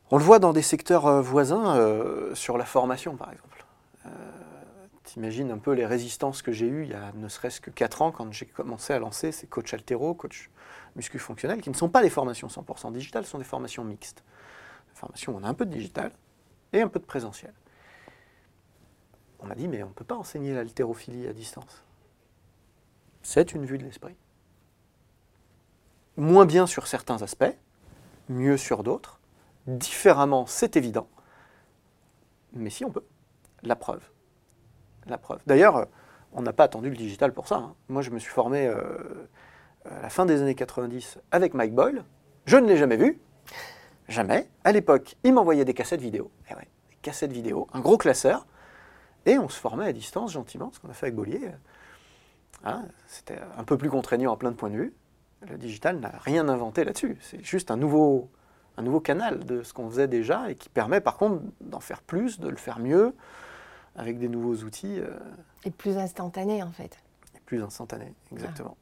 On 0.10 0.17
le 0.17 0.24
voit 0.24 0.39
dans 0.39 0.54
des 0.54 0.62
secteurs 0.62 1.06
euh, 1.06 1.22
voisins, 1.22 1.76
euh, 1.76 2.34
sur 2.34 2.58
la 2.58 2.65
formation 2.65 3.15
par 3.17 3.32
exemple. 3.32 3.65
Euh, 4.06 4.10
T'imagines 5.04 5.52
un 5.52 5.58
peu 5.58 5.72
les 5.72 5.86
résistances 5.86 6.41
que 6.41 6.52
j'ai 6.52 6.67
eues 6.67 6.84
il 6.84 6.89
y 6.89 6.93
a 6.93 7.12
ne 7.15 7.28
serait-ce 7.28 7.62
que 7.62 7.70
4 7.70 8.02
ans 8.02 8.12
quand 8.12 8.32
j'ai 8.32 8.46
commencé 8.46 8.93
à 8.93 9.00
lancer 9.00 9.32
ces 9.32 9.48
coachs 9.48 9.74
altéro, 9.74 10.13
coachs 10.13 10.50
muscu 10.96 11.20
fonctionnels, 11.20 11.62
qui 11.62 11.70
ne 11.70 11.76
sont 11.76 11.89
pas 11.89 12.02
des 12.02 12.10
formations 12.10 12.48
100% 12.48 12.91
digitales, 12.91 13.26
ce 13.26 13.32
sont 13.32 13.38
des 13.38 13.43
formations 13.43 13.84
mixtes. 13.84 14.24
Des 14.93 15.00
formations 15.00 15.34
où 15.34 15.39
on 15.39 15.43
a 15.43 15.48
un 15.48 15.54
peu 15.54 15.65
de 15.65 15.72
digital 15.72 16.12
et 16.74 16.82
un 16.82 16.88
peu 16.88 17.00
de 17.00 17.06
présentiel. 17.06 17.54
On 19.39 19.46
m'a 19.46 19.56
dit, 19.56 19.67
mais 19.67 19.84
on 19.84 19.89
ne 19.89 19.93
peut 19.93 20.06
pas 20.06 20.15
enseigner 20.15 20.54
l'haltérophilie 20.54 21.28
à 21.28 21.34
distance. 21.34 21.84
C'est 23.22 23.54
une 23.54 23.65
vue 23.65 23.78
de 23.78 23.84
l'esprit. 23.84 24.15
Moins 26.17 26.46
bien 26.46 26.65
sur 26.65 26.88
certains 26.88 27.22
aspects, 27.22 27.56
mieux 28.30 28.58
sur 28.58 28.84
d'autres. 28.84 29.16
Différemment, 29.67 30.45
c'est 30.45 30.75
évident. 30.77 31.08
Mais 32.53 32.69
si 32.69 32.86
on 32.86 32.91
peut. 32.91 33.03
La 33.63 33.75
preuve. 33.75 34.01
La 35.08 35.17
preuve. 35.17 35.41
D'ailleurs, 35.45 35.88
on 36.34 36.41
n'a 36.41 36.53
pas 36.53 36.63
attendu 36.65 36.89
le 36.89 36.95
digital 36.95 37.34
pour 37.34 37.47
ça. 37.47 37.56
hein. 37.58 37.75
Moi, 37.89 38.01
je 38.01 38.12
me 38.12 38.19
suis 38.19 38.32
formé 38.32 38.67
euh, 38.67 38.77
à 39.86 40.01
la 40.01 40.10
fin 40.10 40.25
des 40.25 40.41
années 40.41 40.56
90 40.56 41.19
avec 41.32 41.53
Mike 41.53 41.73
Boyle. 41.73 42.03
Je 42.45 42.58
ne 42.58 42.67
l'ai 42.67 42.77
jamais 42.77 42.97
vu. 42.97 43.19
Jamais. 44.08 44.47
À 44.63 44.71
l'époque, 44.71 45.17
il 45.23 45.34
m'envoyait 45.34 45.65
des 45.65 45.73
cassettes 45.73 46.01
vidéo. 46.01 46.32
Eh 46.49 46.53
ouais, 46.53 46.67
des 46.89 46.97
cassettes 47.01 47.34
vidéo, 47.34 47.67
un 47.73 47.82
gros 47.82 47.97
classeur. 47.97 48.47
Et 49.25 49.38
on 49.38 49.49
se 49.49 49.60
formait 49.60 49.88
à 49.88 49.91
distance 49.91 50.32
gentiment, 50.32 50.71
ce 50.71 50.80
qu'on 50.80 50.89
a 50.89 50.93
fait 50.93 51.08
avec 51.08 51.15
Bollier. 51.15 51.51
Voilà, 52.62 52.84
C'était 53.08 53.38
un 53.58 53.63
peu 53.65 53.77
plus 53.77 53.89
contraignant 53.89 54.34
à 54.34 54.38
plein 54.38 54.51
de 54.51 54.56
points 54.56 54.69
de 54.69 54.77
vue. 54.77 54.93
Le 55.49 55.58
digital 55.58 55.99
n'a 55.99 56.10
rien 56.21 56.47
inventé 56.47 56.86
là-dessus. 56.86 57.17
C'est 57.21 57.43
juste 57.43 57.69
un 57.69 57.75
nouveau, 57.75 58.30
un 58.78 58.84
nouveau 58.84 59.00
canal 59.00 59.44
de 59.44 59.63
ce 59.63 59.74
qu'on 59.74 59.90
faisait 59.90 60.08
déjà 60.08 60.50
et 60.52 60.56
qui 60.56 60.70
permet 60.70 61.02
par 61.02 61.18
contre 61.18 61.42
d'en 61.62 61.80
faire 61.80 62.02
plus, 62.02 62.40
de 62.40 62.48
le 62.48 62.58
faire 62.58 62.80
mieux, 62.80 63.13
avec 63.96 64.20
des 64.20 64.30
nouveaux 64.30 64.63
outils 64.63 65.00
euh, 65.00 65.10
Et 65.66 65.72
plus 65.72 65.98
instantané 65.98 66.62
en 66.63 66.72
fait. 66.72 66.98
et 67.36 67.40
plus 67.46 67.63
instantanés. 67.63 68.13
Exactement. 68.32 68.78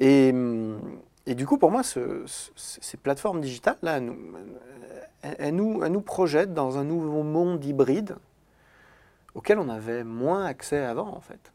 Et, 0.00 0.30
hum, 0.32 0.80
et 1.26 1.34
du 1.34 1.46
coup, 1.46 1.58
pour 1.58 1.70
moi, 1.70 1.82
ce- 1.82 2.22
ce- 2.26 2.50
ces 2.56 2.96
plateformes 2.96 3.40
digitales, 3.40 3.76
là, 3.82 3.96
elles 3.98 4.04
nous, 4.04 4.16
elles- 5.22 5.36
elles 5.38 5.54
nous, 5.54 5.82
elles 5.84 5.92
nous 5.92 6.00
projettent 6.00 6.54
dans 6.54 6.78
un 6.78 6.84
nouveau 6.84 7.22
monde 7.22 7.64
hybride 7.64 8.16
auquel 9.34 9.58
on 9.58 9.68
avait 9.68 10.04
moins 10.04 10.44
accès 10.44 10.84
avant, 10.84 11.08
en 11.16 11.20
fait, 11.20 11.52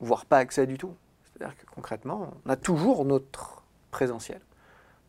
voire 0.00 0.24
pas 0.26 0.38
accès 0.38 0.66
du 0.66 0.76
tout. 0.78 0.94
C'est-à-dire 1.24 1.56
que 1.56 1.66
concrètement, 1.74 2.30
on 2.46 2.50
a 2.50 2.56
toujours 2.56 3.04
notre 3.04 3.62
présentiel. 3.90 4.40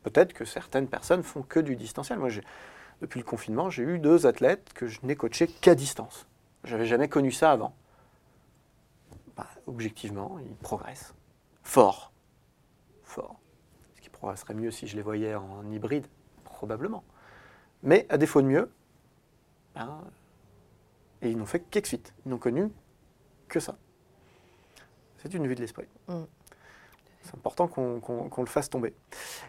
Peut-être 0.03 0.33
que 0.33 0.45
certaines 0.45 0.88
personnes 0.88 1.23
font 1.23 1.41
que 1.41 1.59
du 1.59 1.75
distanciel. 1.75 2.19
Moi, 2.19 2.29
depuis 3.01 3.19
le 3.19 3.25
confinement, 3.25 3.69
j'ai 3.69 3.83
eu 3.83 3.99
deux 3.99 4.25
athlètes 4.25 4.71
que 4.73 4.88
je 4.88 4.99
n'ai 5.03 5.15
coachés 5.15 5.47
qu'à 5.47 5.75
distance. 5.75 6.27
J'avais 6.63 6.85
jamais 6.85 7.07
connu 7.07 7.31
ça 7.31 7.51
avant. 7.51 7.73
Bah, 9.35 9.47
objectivement, 9.67 10.38
ils 10.39 10.55
progressent. 10.55 11.13
Fort. 11.63 12.12
Fort. 13.03 13.39
Ce 13.95 14.01
qui 14.01 14.09
progresserait 14.09 14.53
mieux 14.53 14.71
si 14.71 14.88
je 14.88 14.95
les 14.95 15.01
voyais 15.01 15.35
en 15.35 15.69
hybride, 15.71 16.07
probablement. 16.43 17.03
Mais 17.83 18.05
à 18.09 18.17
défaut 18.17 18.41
de 18.41 18.47
mieux, 18.47 18.71
ben, 19.75 20.01
et 21.21 21.29
ils 21.29 21.38
n'ont 21.38 21.45
fait 21.45 21.59
qu'Exfit. 21.59 22.01
Ils 22.25 22.29
n'ont 22.29 22.38
connu 22.38 22.69
que 23.47 23.59
ça. 23.59 23.77
C'est 25.17 25.33
une 25.33 25.47
vue 25.47 25.55
de 25.55 25.62
l'esprit. 25.62 25.88
Mm. 26.07 26.23
C'est 27.23 27.35
important 27.35 27.67
qu'on 27.67 28.41
le 28.41 28.47
fasse 28.47 28.69
tomber. 28.69 28.93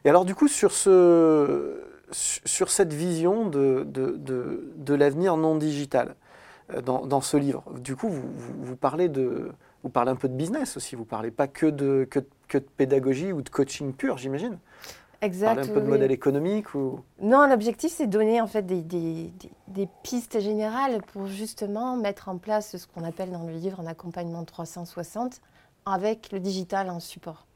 Et 0.05 0.09
alors 0.09 0.25
du 0.25 0.35
coup, 0.35 0.49
sur, 0.49 0.73
ce, 0.73 1.81
sur 2.13 2.71
cette 2.71 2.93
vision 2.93 3.47
de, 3.49 3.85
de, 3.87 4.17
de- 4.17 4.73
de 4.77 4.95
l'avenir 4.95 5.37
non 5.37 5.57
digital, 5.57 6.15
euh, 6.73 6.81
dans, 6.81 7.05
dans 7.07 7.21
ce 7.21 7.37
livre, 7.37 7.65
du 7.79 7.97
coup, 7.97 8.09
vous, 8.09 8.23
vous, 8.35 8.55
vous 8.65 8.77
parlez 8.77 9.09
de, 9.09 9.51
vous 9.83 9.91
parlez 9.91 10.11
un 10.11 10.17
peu 10.17 10.29
de 10.29 10.35
business 10.35 10.77
aussi, 10.77 10.97
vous 10.97 11.05
parlez 11.05 11.31
pas 11.31 11.49
que 11.49 11.67
de, 11.67 12.07
que, 12.11 12.21
que 12.49 12.59
de 12.59 12.67
pédagogie 12.77 13.33
ou 13.33 13.43
de 13.43 13.49
coaching 13.51 13.93
pur, 13.93 14.17
j'imagine. 14.19 14.59
Exact. 15.23 15.57
parlez 15.57 15.71
un 15.71 15.75
peu 15.75 15.81
de 15.81 15.85
oui. 15.85 15.91
modèle 15.93 16.13
économique 16.13 16.75
ou... 16.75 17.01
Non, 17.21 17.47
l'objectif, 17.47 17.93
c'est 17.93 18.07
de 18.07 18.11
donner 18.11 18.41
en 18.41 18.47
fait 18.47 18.63
des, 18.63 18.81
des- 18.81 19.31
des- 19.39 19.51
des 19.69 19.89
pistes 20.03 20.41
générales 20.41 21.03
pour 21.13 21.27
justement 21.27 21.99
mettre 21.99 22.31
en 22.31 22.39
place 22.39 22.79
ce 22.79 22.87
qu'on 22.87 23.05
appelle 23.05 23.31
dans 23.31 23.43
le 23.45 23.53
livre 23.53 23.81
un 23.81 23.87
accompagnement 23.87 24.45
360 24.45 25.43
avec 25.85 26.33
le 26.33 26.41
digital 26.41 26.89
en 26.89 27.01
support. 27.01 27.47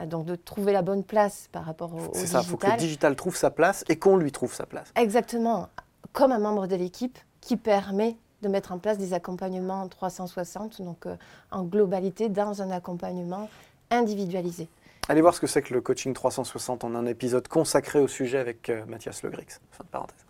Euh, 0.00 0.06
donc 0.06 0.26
de 0.26 0.36
trouver 0.36 0.72
la 0.72 0.82
bonne 0.82 1.04
place 1.04 1.48
par 1.52 1.64
rapport 1.64 1.94
au, 1.94 1.98
au 1.98 2.10
C'est 2.12 2.26
ça, 2.26 2.40
il 2.42 2.46
faut 2.48 2.56
que 2.56 2.66
le 2.66 2.72
digital. 2.72 2.78
digital 2.78 3.16
trouve 3.16 3.36
sa 3.36 3.50
place 3.50 3.84
et 3.88 3.96
qu'on 3.96 4.16
lui 4.16 4.32
trouve 4.32 4.52
sa 4.52 4.66
place. 4.66 4.92
Exactement, 4.96 5.68
comme 6.12 6.32
un 6.32 6.38
membre 6.38 6.66
de 6.66 6.76
l'équipe 6.76 7.18
qui 7.40 7.56
permet 7.56 8.16
de 8.42 8.48
mettre 8.48 8.72
en 8.72 8.78
place 8.78 8.98
des 8.98 9.14
accompagnements 9.14 9.88
360, 9.88 10.82
donc 10.82 11.06
euh, 11.06 11.16
en 11.50 11.62
globalité 11.64 12.28
dans 12.28 12.60
un 12.62 12.70
accompagnement 12.70 13.48
individualisé. 13.90 14.68
Allez 15.08 15.20
voir 15.20 15.34
ce 15.34 15.40
que 15.40 15.46
c'est 15.46 15.62
que 15.62 15.72
le 15.72 15.80
coaching 15.80 16.12
360 16.12 16.84
en 16.84 16.94
un 16.94 17.06
épisode 17.06 17.46
consacré 17.48 18.00
au 18.00 18.08
sujet 18.08 18.38
avec 18.38 18.68
euh, 18.68 18.84
Mathias 18.86 19.22
Legrix. 19.22 19.60
Fin 19.70 19.84
de 19.84 19.88
parenthèse. 19.88 20.24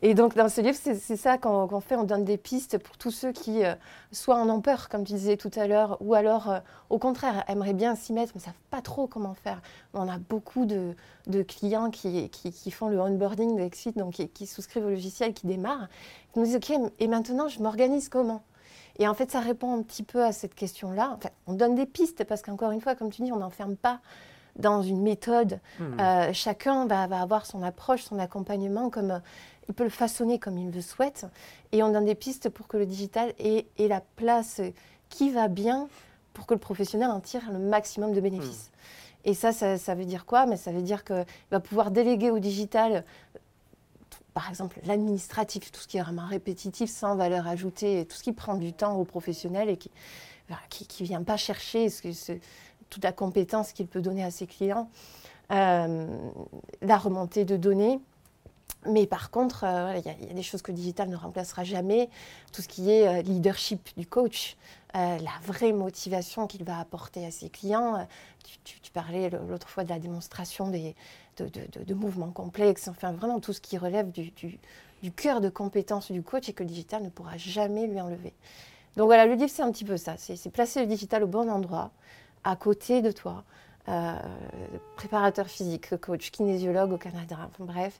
Et 0.00 0.14
donc 0.14 0.36
dans 0.36 0.48
ce 0.48 0.60
livre, 0.60 0.76
c'est 0.80 1.16
ça 1.16 1.38
qu'on 1.38 1.80
fait, 1.80 1.96
on 1.96 2.04
donne 2.04 2.24
des 2.24 2.36
pistes 2.36 2.78
pour 2.78 2.96
tous 2.96 3.10
ceux 3.10 3.32
qui 3.32 3.64
euh, 3.64 3.74
soit 4.12 4.36
en 4.36 4.48
ont 4.48 4.60
peur, 4.60 4.88
comme 4.88 5.04
tu 5.04 5.14
disais 5.14 5.36
tout 5.36 5.50
à 5.56 5.66
l'heure, 5.66 5.96
ou 6.00 6.14
alors 6.14 6.50
euh, 6.50 6.60
au 6.88 6.98
contraire 6.98 7.44
aimeraient 7.48 7.72
bien 7.72 7.96
s'y 7.96 8.12
mettre, 8.12 8.32
mais 8.34 8.40
ne 8.40 8.44
savent 8.44 8.54
pas 8.70 8.80
trop 8.80 9.08
comment 9.08 9.34
faire. 9.34 9.60
On 9.94 10.08
a 10.08 10.18
beaucoup 10.18 10.66
de, 10.66 10.94
de 11.26 11.42
clients 11.42 11.90
qui, 11.90 12.28
qui, 12.30 12.52
qui 12.52 12.70
font 12.70 12.88
le 12.88 13.00
onboarding 13.00 13.56
de 13.56 13.62
Exit, 13.62 13.96
donc 13.98 14.14
qui, 14.14 14.28
qui 14.28 14.46
souscrivent 14.46 14.86
au 14.86 14.90
logiciel, 14.90 15.34
qui 15.34 15.48
démarrent, 15.48 15.88
qui 16.32 16.38
nous 16.38 16.44
disent 16.44 16.56
OK, 16.56 16.72
et 17.00 17.08
maintenant 17.08 17.48
je 17.48 17.60
m'organise 17.60 18.08
comment? 18.08 18.42
Et 19.00 19.06
en 19.06 19.14
fait, 19.14 19.30
ça 19.30 19.40
répond 19.40 19.78
un 19.78 19.82
petit 19.82 20.02
peu 20.02 20.24
à 20.24 20.32
cette 20.32 20.54
question-là. 20.54 21.14
Enfin, 21.16 21.30
on 21.46 21.54
donne 21.54 21.76
des 21.76 21.86
pistes 21.86 22.24
parce 22.24 22.42
qu'encore 22.42 22.72
une 22.72 22.80
fois, 22.80 22.96
comme 22.96 23.10
tu 23.10 23.22
dis, 23.22 23.32
on 23.32 23.38
n'enferme 23.38 23.76
pas 23.76 24.00
dans 24.56 24.82
une 24.82 25.02
méthode. 25.02 25.60
Euh, 25.80 26.32
chacun 26.32 26.86
va, 26.86 27.06
va 27.06 27.20
avoir 27.22 27.46
son 27.46 27.62
approche, 27.62 28.02
son 28.02 28.18
accompagnement, 28.18 28.90
comme 28.90 29.20
il 29.68 29.74
peut 29.74 29.84
le 29.84 29.90
façonner 29.90 30.38
comme 30.38 30.58
il 30.58 30.70
le 30.70 30.80
souhaite. 30.80 31.26
Et 31.72 31.82
on 31.82 31.92
donne 31.92 32.04
des 32.06 32.14
pistes 32.14 32.48
pour 32.48 32.68
que 32.68 32.76
le 32.76 32.86
digital 32.86 33.34
ait, 33.38 33.66
ait 33.78 33.88
la 33.88 34.00
place 34.16 34.60
qui 35.08 35.30
va 35.30 35.48
bien 35.48 35.88
pour 36.32 36.46
que 36.46 36.54
le 36.54 36.60
professionnel 36.60 37.10
en 37.10 37.20
tire 37.20 37.50
le 37.52 37.58
maximum 37.58 38.12
de 38.12 38.20
bénéfices. 38.20 38.70
Et 39.24 39.34
ça, 39.34 39.52
ça, 39.52 39.76
ça 39.76 39.94
veut 39.94 40.04
dire 40.04 40.24
quoi? 40.24 40.46
Mais 40.46 40.56
ça 40.56 40.70
veut 40.72 40.82
dire 40.82 41.04
qu'il 41.04 41.24
va 41.50 41.60
pouvoir 41.60 41.90
déléguer 41.90 42.30
au 42.30 42.38
digital 42.38 43.04
par 44.34 44.48
exemple 44.50 44.78
l'administratif, 44.84 45.72
tout 45.72 45.80
ce 45.80 45.88
qui 45.88 45.96
est 45.98 46.02
vraiment 46.02 46.26
répétitif, 46.26 46.88
sans 46.88 47.16
valeur 47.16 47.48
ajoutée, 47.48 48.06
tout 48.08 48.16
ce 48.16 48.22
qui 48.22 48.32
prend 48.32 48.54
du 48.54 48.72
temps 48.72 48.94
au 48.94 49.04
professionnel 49.04 49.68
et 49.68 49.76
qui 49.76 49.90
voilà, 50.46 50.62
qui 50.70 50.86
ne 51.02 51.08
vient 51.08 51.22
pas 51.24 51.36
chercher 51.36 51.88
ce 51.90 52.00
que- 52.02 52.12
ce- 52.12 52.38
toute 52.88 53.02
la 53.02 53.10
compétence 53.12 53.72
qu'il 53.72 53.86
peut 53.88 54.00
donner 54.00 54.22
à 54.24 54.30
ses 54.30 54.46
clients, 54.46 54.88
Euh, 55.50 56.06
la 56.82 56.98
remontée 56.98 57.46
de 57.46 57.56
données. 57.56 57.98
Mais 58.86 59.06
par 59.06 59.30
contre, 59.30 59.64
euh, 59.64 59.94
il 59.98 60.06
y, 60.06 60.30
a- 60.30 60.34
des 60.34 60.42
choses 60.42 60.62
que 60.62 60.70
le 60.70 60.76
digital 60.76 61.08
ne 61.08 61.16
remplacera 61.16 61.64
jamais. 61.64 62.08
Tout 62.52 62.62
ce 62.62 62.68
qui 62.68 62.90
est 62.90 63.08
euh, 63.08 63.22
leadership 63.22 63.90
du 63.96 64.06
coach, 64.06 64.56
euh, 64.94 65.18
la 65.18 65.32
vraie 65.44 65.72
motivation 65.72 66.46
qu'il 66.46 66.64
va 66.64 66.78
apporter 66.78 67.26
à 67.26 67.30
ses 67.30 67.50
clients. 67.50 68.06
Tu, 68.64 68.90
parlais 68.92 69.30
l'autre 69.30 69.68
fois 69.68 69.84
de 69.84 69.90
la 69.90 69.98
démonstration 69.98 70.68
des, 70.70 70.94
de, 71.36 71.94
mouvements 71.94 72.30
complexes, 72.30 72.88
enfin 72.88 73.12
vraiment 73.12 73.38
tout 73.40 73.52
ce 73.52 73.60
qui 73.60 73.76
relève 73.78 74.10
du, 74.10 74.30
du- 74.30 75.12
cœur 75.12 75.40
de 75.40 75.48
compétence 75.48 76.10
du 76.10 76.22
coach 76.22 76.48
et 76.48 76.52
que 76.52 76.62
le 76.62 76.68
digital 76.68 77.02
ne 77.02 77.08
pourra 77.10 77.36
jamais 77.36 77.86
lui 77.86 78.00
enlever. 78.00 78.32
Donc 78.96 79.06
voilà, 79.06 79.26
le 79.26 79.34
livre, 79.34 79.50
c'est 79.50 79.62
un 79.62 79.70
petit 79.70 79.84
peu 79.84 79.96
ça. 79.96 80.16
C'est 80.16 80.50
placer 80.50 80.80
le 80.80 80.86
digital 80.86 81.22
au 81.22 81.26
bon 81.28 81.48
endroit, 81.50 81.90
à 82.42 82.56
côté 82.56 83.02
de 83.02 83.12
toi. 83.12 83.44
Euh, 83.88 84.16
préparateur 84.96 85.46
physique, 85.46 85.98
coach, 86.00 86.30
kinésiologue 86.30 86.92
au 86.92 86.98
Canada, 86.98 87.36
bref. 87.58 87.98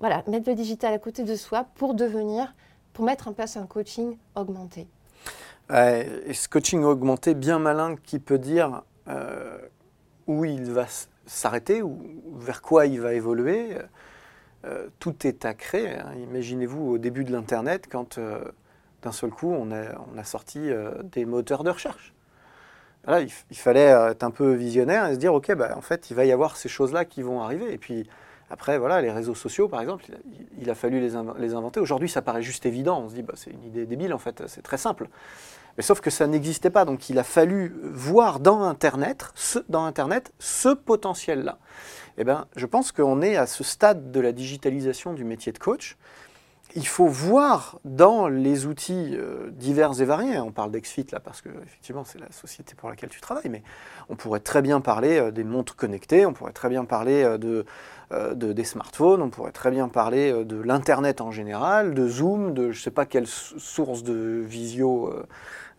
Voilà, 0.00 0.22
mettre 0.28 0.48
le 0.48 0.54
digital 0.54 0.94
à 0.94 0.98
côté 0.98 1.24
de 1.24 1.34
soi 1.36 1.66
pour 1.74 1.94
devenir, 1.94 2.54
pour 2.94 3.04
mettre 3.04 3.28
en 3.28 3.32
place 3.32 3.56
un 3.56 3.66
coaching 3.66 4.16
augmenté. 4.34 4.86
Ouais, 5.68 6.08
et 6.26 6.32
ce 6.32 6.48
coaching 6.48 6.82
augmenté, 6.84 7.34
bien 7.34 7.58
malin, 7.58 7.96
qui 7.96 8.18
peut 8.18 8.38
dire 8.38 8.82
euh, 9.08 9.58
où 10.26 10.44
il 10.44 10.70
va 10.72 10.86
s'arrêter, 11.26 11.82
ou 11.82 11.98
vers 12.38 12.62
quoi 12.62 12.86
il 12.86 13.00
va 13.00 13.12
évoluer. 13.12 13.76
Euh, 14.64 14.88
tout 14.98 15.26
est 15.26 15.44
à 15.44 15.54
créer. 15.54 15.98
hein. 15.98 16.14
Imaginez-vous 16.30 16.92
au 16.92 16.98
début 16.98 17.24
de 17.24 17.32
l'Internet, 17.32 17.86
quand 17.90 18.18
euh, 18.18 18.44
d'un 19.02 19.12
seul 19.12 19.30
coup 19.30 19.52
on 19.52 19.70
a, 19.70 20.24
sorti 20.24 20.58
euh, 20.70 21.02
des 21.02 21.24
moteurs 21.24 21.62
de 21.62 21.70
recherche. 21.70 22.14
Il, 23.08 23.56
fallait 23.56 23.92
euh, 23.92 24.10
être 24.10 24.24
un 24.24 24.30
peu 24.30 24.52
visionnaire 24.52 25.06
et 25.06 25.14
se 25.14 25.18
dire, 25.18 25.32
ok, 25.32 25.54
bah, 25.54 25.74
en 25.76 25.80
fait, 25.80 26.10
il 26.10 26.16
va 26.16 26.24
y 26.24 26.32
avoir 26.32 26.56
ces 26.56 26.68
choses-là 26.68 27.04
qui 27.04 27.22
vont 27.22 27.40
arriver. 27.40 27.72
Et 27.72 27.78
puis 27.78 28.08
après, 28.50 28.78
voilà, 28.78 29.00
les 29.00 29.10
réseaux 29.10 29.34
sociaux, 29.34 29.68
par 29.68 29.80
exemple, 29.80 30.04
il 30.58 30.70
a, 30.70 30.74
fallu 30.74 31.00
les, 31.00 31.14
inv- 31.14 31.38
les 31.38 31.54
inventer. 31.54 31.78
Aujourd'hui, 31.80 32.08
ça 32.08 32.22
paraît 32.22 32.42
juste 32.42 32.66
évident. 32.66 33.00
On 33.04 33.08
se 33.08 33.14
dit, 33.14 33.22
bah, 33.22 33.34
c'est 33.36 33.50
une 33.50 33.64
idée 33.64 33.86
débile, 33.86 34.12
en 34.12 34.18
fait, 34.18 34.42
c'est 34.48 34.62
très 34.62 34.78
simple. 34.78 35.08
Mais 35.76 35.82
sauf 35.82 36.00
que 36.00 36.10
ça 36.10 36.26
n'existait 36.26 36.70
pas, 36.70 36.84
donc 36.84 37.10
il 37.10 37.18
a 37.18 37.22
fallu 37.22 37.74
voir 37.82 38.40
dans 38.40 38.62
Internet 38.62 39.30
ce, 39.34 39.58
dans 39.68 39.84
Internet, 39.84 40.32
ce 40.38 40.70
potentiel-là. 40.70 41.58
Eh 42.18 42.24
ben, 42.24 42.46
je 42.56 42.64
pense 42.64 42.92
qu'on 42.92 43.20
est 43.20 43.36
à 43.36 43.46
ce 43.46 43.62
stade 43.62 44.10
de 44.10 44.20
la 44.20 44.32
digitalisation 44.32 45.12
du 45.12 45.24
métier 45.24 45.52
de 45.52 45.58
coach. 45.58 45.98
Il 46.78 46.86
faut 46.86 47.06
voir 47.06 47.78
dans 47.86 48.28
les 48.28 48.66
outils 48.66 49.12
euh, 49.16 49.48
divers 49.50 49.98
et 50.00 50.04
variés, 50.04 50.38
on 50.38 50.52
parle 50.52 50.70
d'Exfit 50.70 51.06
là 51.10 51.20
parce 51.20 51.40
que 51.40 51.48
effectivement 51.64 52.04
c'est 52.04 52.18
la 52.18 52.30
société 52.30 52.74
pour 52.74 52.90
laquelle 52.90 53.08
tu 53.08 53.20
travailles, 53.22 53.48
mais 53.48 53.62
on 54.10 54.14
pourrait 54.14 54.40
très 54.40 54.60
bien 54.60 54.82
parler 54.82 55.18
euh, 55.18 55.30
des 55.30 55.42
montres 55.42 55.74
connectées, 55.74 56.26
on 56.26 56.34
pourrait 56.34 56.52
très 56.52 56.68
bien 56.68 56.84
parler 56.84 57.22
euh, 57.24 57.38
de, 57.38 57.64
de- 58.34 58.52
des 58.52 58.64
smartphones, 58.64 59.22
on 59.22 59.30
pourrait 59.30 59.52
très 59.52 59.70
bien 59.70 59.88
parler 59.88 60.44
de 60.44 60.56
l'Internet 60.60 61.22
en 61.22 61.30
général, 61.30 61.94
de 61.94 62.06
Zoom, 62.06 62.52
de 62.52 62.70
je 62.72 62.78
ne 62.78 62.82
sais 62.82 62.90
pas 62.90 63.06
quelle 63.06 63.26
sou- 63.26 63.58
source 63.58 64.02
de 64.02 64.42
visio, 64.46 65.12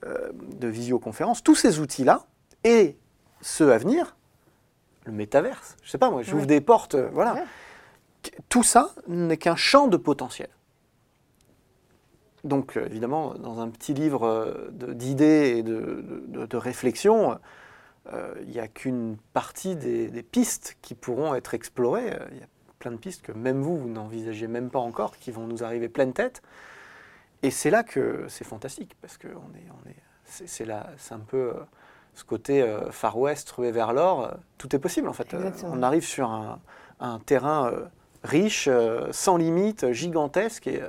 de 0.03 0.67
visioconférence, 0.67 1.43
tous 1.43 1.55
ces 1.55 1.79
outils-là, 1.79 2.23
et 2.63 2.97
ceux 3.41 3.71
à 3.71 3.77
venir, 3.77 4.15
le 5.05 5.12
métaverse, 5.12 5.77
je 5.83 5.88
ne 5.88 5.91
sais 5.91 5.97
pas 5.99 6.10
moi, 6.10 6.23
j'ouvre 6.23 6.41
Ouais. 6.41 6.47
des 6.47 6.60
portes, 6.62 6.95
voilà. 7.13 7.36
Ouais. 7.36 7.43
Tout 8.49 8.63
ça 8.63 8.89
n'est 9.07 9.38
qu'un 9.38 9.55
champ 9.55 9.88
de 9.88 9.95
potentiel. 9.97 10.49
Donc 12.43 12.78
euh, 12.78 12.86
évidemment, 12.86 13.34
dans 13.36 13.60
un 13.60 13.69
petit 13.69 13.93
livre 13.93 14.28
euh, 14.28 14.69
d'idées 14.71 15.56
et 15.58 15.63
de, 15.63 16.04
de, 16.28 16.45
de 16.45 16.58
réflexions, 16.58 17.38
euh, 18.13 18.34
il 18.43 18.50
n'y 18.50 18.60
a 18.60 18.67
qu'une 18.67 19.17
partie 19.34 19.76
des, 19.76 20.08
des 20.10 20.23
pistes 20.23 20.78
qui 20.82 20.95
pourront 20.95 21.36
être 21.36 21.54
explorées. 21.54 22.17
Il 22.32 22.38
y 22.38 22.41
a 22.41 22.47
plein 22.80 22.91
de 22.91 22.97
pistes 22.97 23.21
que 23.21 23.32
même 23.32 23.62
vous, 23.62 23.78
vous 23.78 23.89
n'envisagez 23.89 24.47
même 24.47 24.69
pas 24.69 24.80
encore, 24.80 25.17
qui 25.17 25.32
vont 25.32 25.47
nous 25.47 25.63
arriver 25.63 25.89
pleine 25.89 26.13
tête. 26.13 26.41
Et 27.43 27.52
c'est 27.52 27.69
là 27.69 27.84
que 27.84 28.26
c'est 28.30 28.45
fantastique, 28.45 28.95
parce 29.02 29.17
que 29.17 29.28
on 29.28 29.56
est, 29.58 29.67
on 29.71 29.89
est, 29.89 29.95
c'est, 30.26 30.47
c'est 30.47 30.65
là, 30.65 30.88
c'est 30.97 31.13
un 31.13 31.19
peu 31.19 31.38
euh, 31.38 31.54
ce 32.13 32.23
côté 32.23 32.62
euh, 32.62 32.91
Far 32.91 33.17
West, 33.17 33.50
rué 33.52 33.71
vers 33.71 33.93
l'or. 33.93 34.32
tout 34.58 34.76
est 34.76 34.80
possible 34.80 35.08
en 35.08 35.13
fait. 35.13 35.36
On 35.63 35.84
arrive 35.84 36.06
sur 36.06 36.32
un, 36.32 36.60
un 37.00 37.19
terrain 37.19 37.71
riche, 38.23 38.67
sans 39.12 39.38
limite, 39.38 39.91
gigantesque, 39.91 40.67
et 40.67 40.82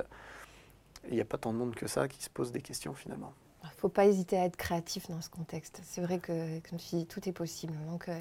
il 1.09 1.15
n'y 1.15 1.21
a 1.21 1.25
pas 1.25 1.37
tant 1.37 1.51
de 1.53 1.57
monde 1.57 1.75
que 1.75 1.87
ça 1.87 2.07
qui 2.07 2.23
se 2.23 2.29
pose 2.29 2.51
des 2.51 2.61
questions 2.61 2.93
finalement. 2.93 3.33
Il 3.63 3.67
ne 3.67 3.81
faut 3.81 3.89
pas 3.89 4.05
hésiter 4.05 4.37
à 4.37 4.45
être 4.45 4.55
créatif 4.55 5.09
dans 5.09 5.21
ce 5.21 5.29
contexte. 5.29 5.81
C'est 5.83 6.01
vrai 6.01 6.19
que, 6.19 6.59
comme 6.69 6.79
tu 6.79 6.95
dis, 6.95 7.05
tout 7.05 7.27
est 7.27 7.33
possible. 7.33 7.73
Donc, 7.89 8.07
euh, 8.07 8.17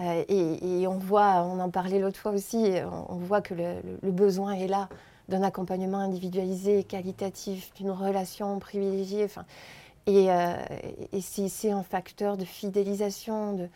euh, 0.00 0.24
et, 0.28 0.82
et 0.82 0.86
on 0.86 0.98
voit, 0.98 1.42
on 1.42 1.58
en 1.58 1.70
parlait 1.70 1.98
l'autre 1.98 2.18
fois 2.18 2.32
aussi, 2.32 2.74
on, 2.84 3.12
on 3.14 3.16
voit 3.16 3.40
que 3.40 3.54
le, 3.54 4.10
besoin 4.10 4.52
est 4.52 4.66
là 4.66 4.88
d'un 5.28 5.42
accompagnement 5.42 5.98
individualisé, 5.98 6.84
qualitatif, 6.84 7.72
d'une 7.74 7.90
relation 7.90 8.58
privilégiée. 8.58 9.24
Enfin, 9.24 9.44
et 10.06 10.30
euh, 10.32 10.54
et 11.12 11.20
c'est 11.20 11.48
c'est 11.48 11.70
un 11.70 11.82
facteur 11.82 12.36
de 12.36 12.44
fidélisation, 12.44 13.54
de, 13.54 13.68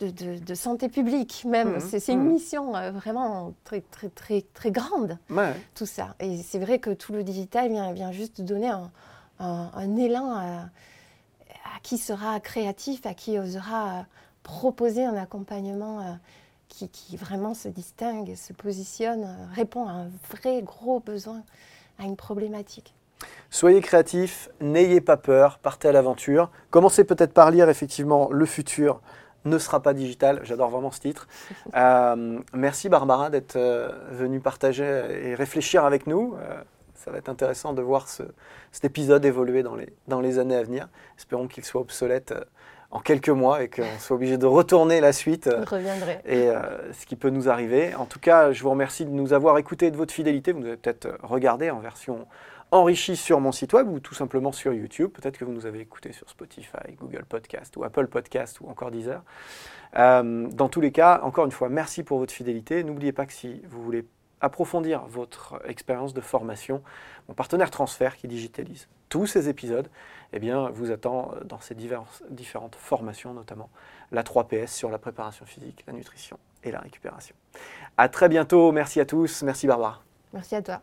de, 0.00 0.10
de- 0.10 0.38
de 0.38 0.54
santé 0.54 0.88
publique 0.88 1.44
même. 1.46 1.74
Mhm, 1.74 1.80
C'est 1.80 2.12
une 2.12 2.22
mhm. 2.24 2.32
mission 2.32 2.76
euh, 2.76 2.90
vraiment 2.90 3.54
très, 3.64 3.80
très, 3.80 4.08
très, 4.08 4.42
très 4.54 4.70
grande 4.70 5.18
Ouais. 5.30 5.54
tout 5.74 5.86
ça. 5.86 6.14
Et 6.20 6.42
c'est 6.42 6.58
vrai 6.58 6.78
que 6.78 6.90
tout 6.90 7.12
le 7.12 7.22
digital 7.24 7.70
vient, 7.70 7.92
vient 7.92 8.12
juste 8.12 8.40
donner 8.42 8.68
un, 8.68 8.90
un- 9.40 9.70
un 9.74 9.96
élan 9.96 10.30
à, 10.32 10.44
à 11.64 11.80
qui 11.82 11.98
sera 11.98 12.40
créatif, 12.40 13.06
à 13.06 13.14
qui 13.14 13.38
osera 13.38 14.06
proposer 14.42 15.04
un 15.04 15.16
accompagnement 15.16 16.00
euh, 16.00 16.04
qui, 16.68 16.88
qui 16.88 17.16
vraiment 17.16 17.54
se 17.54 17.68
distingue, 17.68 18.34
se 18.34 18.52
positionne, 18.52 19.24
euh, 19.24 19.46
répond 19.54 19.86
à 19.88 19.92
un 19.92 20.08
vrai 20.30 20.62
gros 20.62 21.00
besoin, 21.00 21.42
à 21.98 22.04
une 22.04 22.16
problématique. 22.16 22.94
Soyez 23.50 23.80
créatifs, 23.80 24.48
n'ayez 24.60 25.00
pas 25.00 25.16
peur, 25.16 25.58
partez 25.58 25.88
à 25.88 25.92
l'aventure. 25.92 26.50
Commencez 26.70 27.02
peut-être 27.04 27.32
par 27.32 27.50
lire 27.50 27.68
effectivement 27.68 28.28
Le 28.30 28.46
futur 28.46 29.00
ne 29.44 29.58
sera 29.58 29.80
pas 29.80 29.94
digital. 29.94 30.40
J'adore 30.44 30.70
vraiment 30.70 30.90
ce 30.90 31.00
titre. 31.00 31.26
Euh, 31.76 32.38
merci 32.54 32.88
Barbara 32.88 33.30
d'être 33.30 33.56
euh, 33.56 33.90
venue 34.10 34.40
partager 34.40 34.84
et 35.24 35.34
réfléchir 35.34 35.84
avec 35.84 36.06
nous. 36.06 36.34
Euh, 36.40 36.60
ça 36.94 37.10
va 37.10 37.18
être 37.18 37.28
intéressant 37.28 37.72
de 37.72 37.82
voir 37.82 38.08
ce- 38.08 38.22
cet 38.72 38.84
épisode 38.84 39.24
évoluer 39.24 39.62
dans 39.62 39.76
les, 39.76 39.88
dans 40.08 40.20
les 40.20 40.38
années 40.38 40.56
à 40.56 40.62
venir. 40.62 40.88
Espérons 41.18 41.46
qu'il 41.46 41.64
soit 41.64 41.80
obsolète 41.80 42.34
en 42.90 43.00
quelques 43.00 43.28
mois 43.28 43.62
et 43.62 43.68
qu'on 43.68 43.82
soit 43.98 44.16
obligé 44.16 44.38
de 44.38 44.46
retourner 44.46 45.00
la 45.00 45.12
suite. 45.12 45.48
Je 45.50 45.68
reviendrai. 45.70 46.20
et 46.24 46.48
euh, 46.48 46.92
ce 46.92 47.04
qui 47.06 47.16
peut 47.16 47.28
nous 47.30 47.48
arriver. 47.50 47.94
En 47.94 48.06
tout 48.06 48.18
cas, 48.18 48.50
je 48.52 48.62
vous 48.62 48.70
remercie 48.70 49.04
de 49.04 49.10
nous 49.10 49.32
avoir 49.34 49.58
écoutés 49.58 49.86
et 49.86 49.90
de 49.90 49.96
votre 49.96 50.12
fidélité. 50.14 50.52
Vous 50.52 50.60
nous 50.60 50.66
avez 50.68 50.76
peut-être 50.78 51.18
regardé 51.22 51.70
en 51.70 51.78
version 51.80 52.26
enrichi 52.70 53.16
sur 53.16 53.40
mon 53.40 53.52
site 53.52 53.72
web 53.72 53.88
ou 53.88 54.00
tout 54.00 54.14
simplement 54.14 54.52
sur 54.52 54.72
YouTube. 54.72 55.10
Peut-être 55.12 55.38
que 55.38 55.44
vous 55.44 55.52
nous 55.52 55.66
avez 55.66 55.80
écouté 55.80 56.12
sur 56.12 56.28
Spotify, 56.28 56.92
Google 56.98 57.24
Podcast 57.24 57.76
ou 57.76 57.84
Apple 57.84 58.08
Podcast 58.08 58.60
ou 58.60 58.68
encore 58.68 58.90
Deezer. 58.90 59.22
Euh, 59.96 60.48
dans 60.48 60.68
tous 60.68 60.80
les 60.80 60.92
cas, 60.92 61.20
encore 61.22 61.46
une 61.46 61.52
fois, 61.52 61.68
merci 61.68 62.02
pour 62.02 62.18
votre 62.18 62.32
fidélité. 62.32 62.84
N'oubliez 62.84 63.12
pas 63.12 63.26
que 63.26 63.32
si 63.32 63.62
vous 63.68 63.82
voulez 63.82 64.04
approfondir 64.40 65.04
votre 65.06 65.60
expérience 65.66 66.14
de 66.14 66.20
formation, 66.20 66.82
mon 67.28 67.34
partenaire 67.34 67.70
Transfert 67.70 68.16
qui 68.16 68.28
digitalise 68.28 68.88
tous 69.08 69.26
ces 69.26 69.48
épisodes, 69.48 69.88
eh 70.32 70.38
bien, 70.38 70.68
vous 70.70 70.90
attend 70.90 71.32
dans 71.44 71.60
ces 71.60 71.74
différentes 71.74 72.76
formations, 72.76 73.32
notamment 73.32 73.70
la 74.12 74.22
3PS 74.22 74.68
sur 74.68 74.90
la 74.90 74.98
préparation 74.98 75.46
physique, 75.46 75.82
la 75.86 75.92
nutrition 75.92 76.38
et 76.62 76.70
la 76.70 76.80
récupération. 76.80 77.34
À 77.96 78.08
très 78.08 78.28
bientôt, 78.28 78.70
merci 78.72 79.00
à 79.00 79.06
tous, 79.06 79.42
merci 79.42 79.66
Barbara. 79.66 80.02
Merci 80.32 80.54
à 80.54 80.62
toi. 80.62 80.82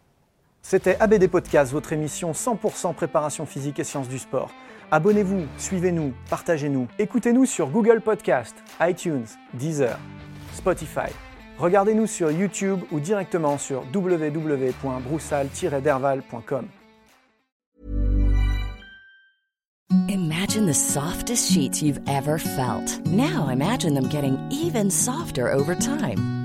C'était 0.67 0.97
ABD 0.99 1.27
Podcast, 1.27 1.71
votre 1.71 1.93
émission 1.93 2.31
100% 2.31 2.95
préparation 2.95 3.45
physique 3.45 3.77
et 3.77 3.83
sciences 3.83 4.09
du 4.09 4.17
sport. 4.17 4.49
Abonnez-vous, 4.89 5.45
suivez-nous, 5.59 6.11
partagez-nous. 6.27 6.87
Écoutez-nous 6.97 7.45
sur 7.45 7.69
Google 7.69 8.01
Podcast, 8.01 8.55
iTunes, 8.81 9.27
Deezer, 9.53 9.99
Spotify. 10.55 11.11
Regardez-nous 11.59 12.07
sur 12.07 12.31
YouTube 12.31 12.79
ou 12.91 12.99
directement 12.99 13.59
sur 13.59 13.83
www.broussal-derval.com. 13.93 16.67
Imagine 20.09 20.65
the 20.65 20.73
softest 20.73 21.51
sheets 21.51 21.83
you've 21.83 22.01
ever 22.07 22.39
felt. 22.39 23.05
Now 23.05 23.49
imagine 23.51 23.93
them 23.93 24.09
getting 24.09 24.39
even 24.49 24.89
softer 24.89 25.53
over 25.53 25.75
time. 25.75 26.44